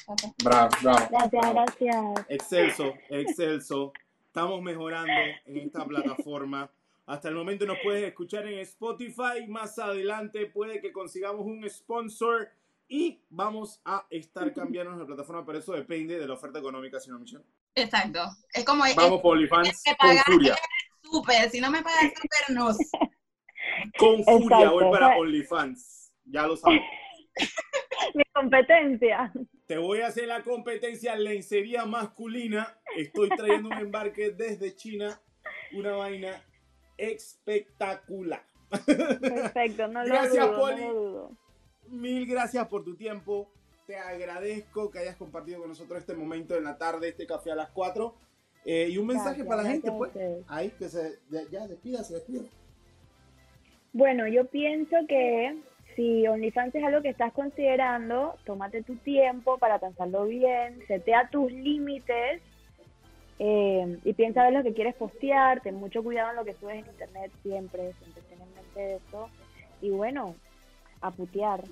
Bravo, 0.43 0.69
bravo. 0.81 1.07
Gracias, 1.09 1.53
gracias. 1.53 2.25
Excelso, 2.27 2.93
excelso. 3.09 3.93
Estamos 4.27 4.61
mejorando 4.61 5.13
en 5.45 5.57
esta 5.57 5.85
plataforma. 5.85 6.69
Hasta 7.05 7.29
el 7.29 7.35
momento 7.35 7.65
nos 7.65 7.77
puedes 7.83 8.03
escuchar 8.03 8.47
en 8.47 8.59
Spotify. 8.59 9.47
Más 9.47 9.77
adelante 9.79 10.45
puede 10.47 10.81
que 10.81 10.91
consigamos 10.91 11.45
un 11.45 11.69
sponsor 11.69 12.49
y 12.87 13.19
vamos 13.29 13.81
a 13.85 14.05
estar 14.09 14.53
cambiando 14.53 14.95
la 14.95 15.05
plataforma, 15.05 15.45
pero 15.45 15.59
eso 15.59 15.73
depende 15.73 16.19
de 16.19 16.27
la 16.27 16.33
oferta 16.33 16.59
económica, 16.59 16.99
si 16.99 17.09
no, 17.09 17.19
Michelle. 17.19 17.43
Exacto. 17.75 18.19
Es 18.53 18.65
como. 18.65 18.83
Vamos 18.95 19.21
por 19.21 19.35
OnlyFans 19.35 19.83
con 19.99 20.17
furia. 20.25 20.55
Súper, 21.13 21.47
si 21.51 21.61
no 21.61 21.69
me 21.69 21.83
pagas 21.83 22.11
súper, 22.15 22.55
no. 22.55 22.69
Con 23.99 24.23
furia 24.23 24.71
voy 24.71 24.91
para 24.91 25.15
OnlyFans. 25.15 26.11
Ya 26.25 26.47
lo 26.47 26.57
sabes. 26.57 26.81
Mi 28.15 28.23
competencia. 28.33 29.31
Te 29.67 29.77
voy 29.77 30.01
a 30.01 30.07
hacer 30.07 30.27
la 30.27 30.41
competencia 30.41 31.15
lencería 31.15 31.85
masculina. 31.85 32.79
Estoy 32.97 33.29
trayendo 33.29 33.69
un 33.69 33.77
embarque 33.77 34.31
desde 34.31 34.75
China. 34.75 35.21
Una 35.73 35.91
vaina 35.91 36.41
espectacular. 36.97 38.43
Perfecto, 38.87 39.87
no 39.87 40.03
lo 40.03 40.07
Gracias, 40.07 40.47
dudo, 40.47 40.59
Poli. 40.59 40.81
no 40.81 40.93
lo 40.93 40.99
dudo. 40.99 41.37
Mil 41.89 42.25
gracias 42.25 42.67
por 42.67 42.83
tu 42.83 42.95
tiempo. 42.95 43.51
Te 43.85 43.97
agradezco 43.97 44.89
que 44.89 44.97
hayas 44.97 45.15
compartido 45.15 45.59
con 45.59 45.69
nosotros 45.69 45.99
este 45.99 46.15
momento 46.15 46.55
en 46.55 46.63
la 46.63 46.75
tarde, 46.75 47.09
este 47.09 47.27
café 47.27 47.51
a 47.51 47.55
las 47.55 47.69
4. 47.69 48.15
Eh, 48.65 48.89
y 48.91 48.97
un 48.97 49.07
mensaje 49.07 49.43
Gracias, 49.43 49.47
para 49.47 49.63
la 49.63 49.69
gente, 49.69 49.91
pues. 49.91 50.11
Ahí, 50.47 50.69
que 50.71 50.89
se. 50.89 51.19
Ya, 51.29 51.41
ya 51.51 51.67
despida, 51.67 52.03
se 52.03 52.15
despida. 52.15 52.43
Bueno, 53.91 54.27
yo 54.27 54.45
pienso 54.45 54.95
que 55.07 55.55
si 55.95 56.27
OnlyFans 56.27 56.73
es 56.73 56.83
algo 56.83 57.01
que 57.01 57.09
estás 57.09 57.33
considerando, 57.33 58.35
tómate 58.45 58.81
tu 58.83 58.95
tiempo 58.95 59.57
para 59.57 59.79
pensarlo 59.79 60.25
bien, 60.25 60.79
setea 60.87 61.29
tus 61.29 61.51
límites 61.51 62.41
eh, 63.39 63.99
y 64.03 64.13
piensa 64.13 64.43
ver 64.43 64.53
lo 64.53 64.63
que 64.63 64.73
quieres 64.73 64.95
postear, 64.95 65.61
ten 65.61 65.75
mucho 65.75 66.03
cuidado 66.03 66.31
en 66.31 66.35
lo 66.37 66.45
que 66.45 66.53
subes 66.53 66.79
en 66.79 66.91
internet 66.91 67.31
siempre, 67.41 67.93
siempre 67.93 68.23
ten 68.29 68.41
en 68.41 68.53
mente 68.55 68.95
eso. 68.95 69.29
Y 69.81 69.89
bueno, 69.89 70.35
a 71.01 71.11
putear. 71.11 71.63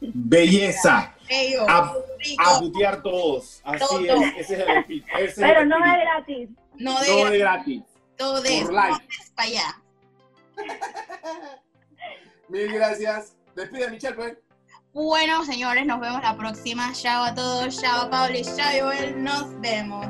Belleza. 0.00 1.14
Bello, 1.28 1.66
A, 1.68 1.92
a 2.38 2.58
putear 2.60 3.02
todos. 3.02 3.60
Así 3.64 3.78
Todo. 3.78 4.00
es. 4.00 4.36
Ese 4.36 4.54
es 4.54 4.60
el 4.60 4.68
espíritu. 4.76 5.06
ese 5.16 5.24
es 5.26 5.34
Pero 5.34 5.60
el 5.60 5.68
no 5.68 5.76
es 5.76 6.00
gratis. 6.00 6.48
No 6.78 7.00
de, 7.00 7.24
No 7.24 7.30
de 7.30 7.38
gratis. 7.38 7.82
todo 8.16 8.42
de 8.42 8.60
por 8.62 8.72
like. 8.72 9.08
para 9.34 9.48
allá. 9.48 9.82
Mil 12.48 12.72
gracias. 12.72 13.34
Despide, 13.54 13.90
Michelle, 13.90 14.14
pues. 14.14 14.36
Bueno, 14.92 15.44
señores, 15.44 15.84
nos 15.86 16.00
vemos 16.00 16.22
la 16.22 16.36
próxima. 16.36 16.92
Chao 16.92 17.24
a 17.24 17.34
todos, 17.34 17.80
chao 17.80 18.08
Pablo 18.08 18.38
y 18.38 18.42
chao 18.42 18.70
Joel. 18.80 19.22
Nos 19.22 19.60
vemos. 19.60 20.06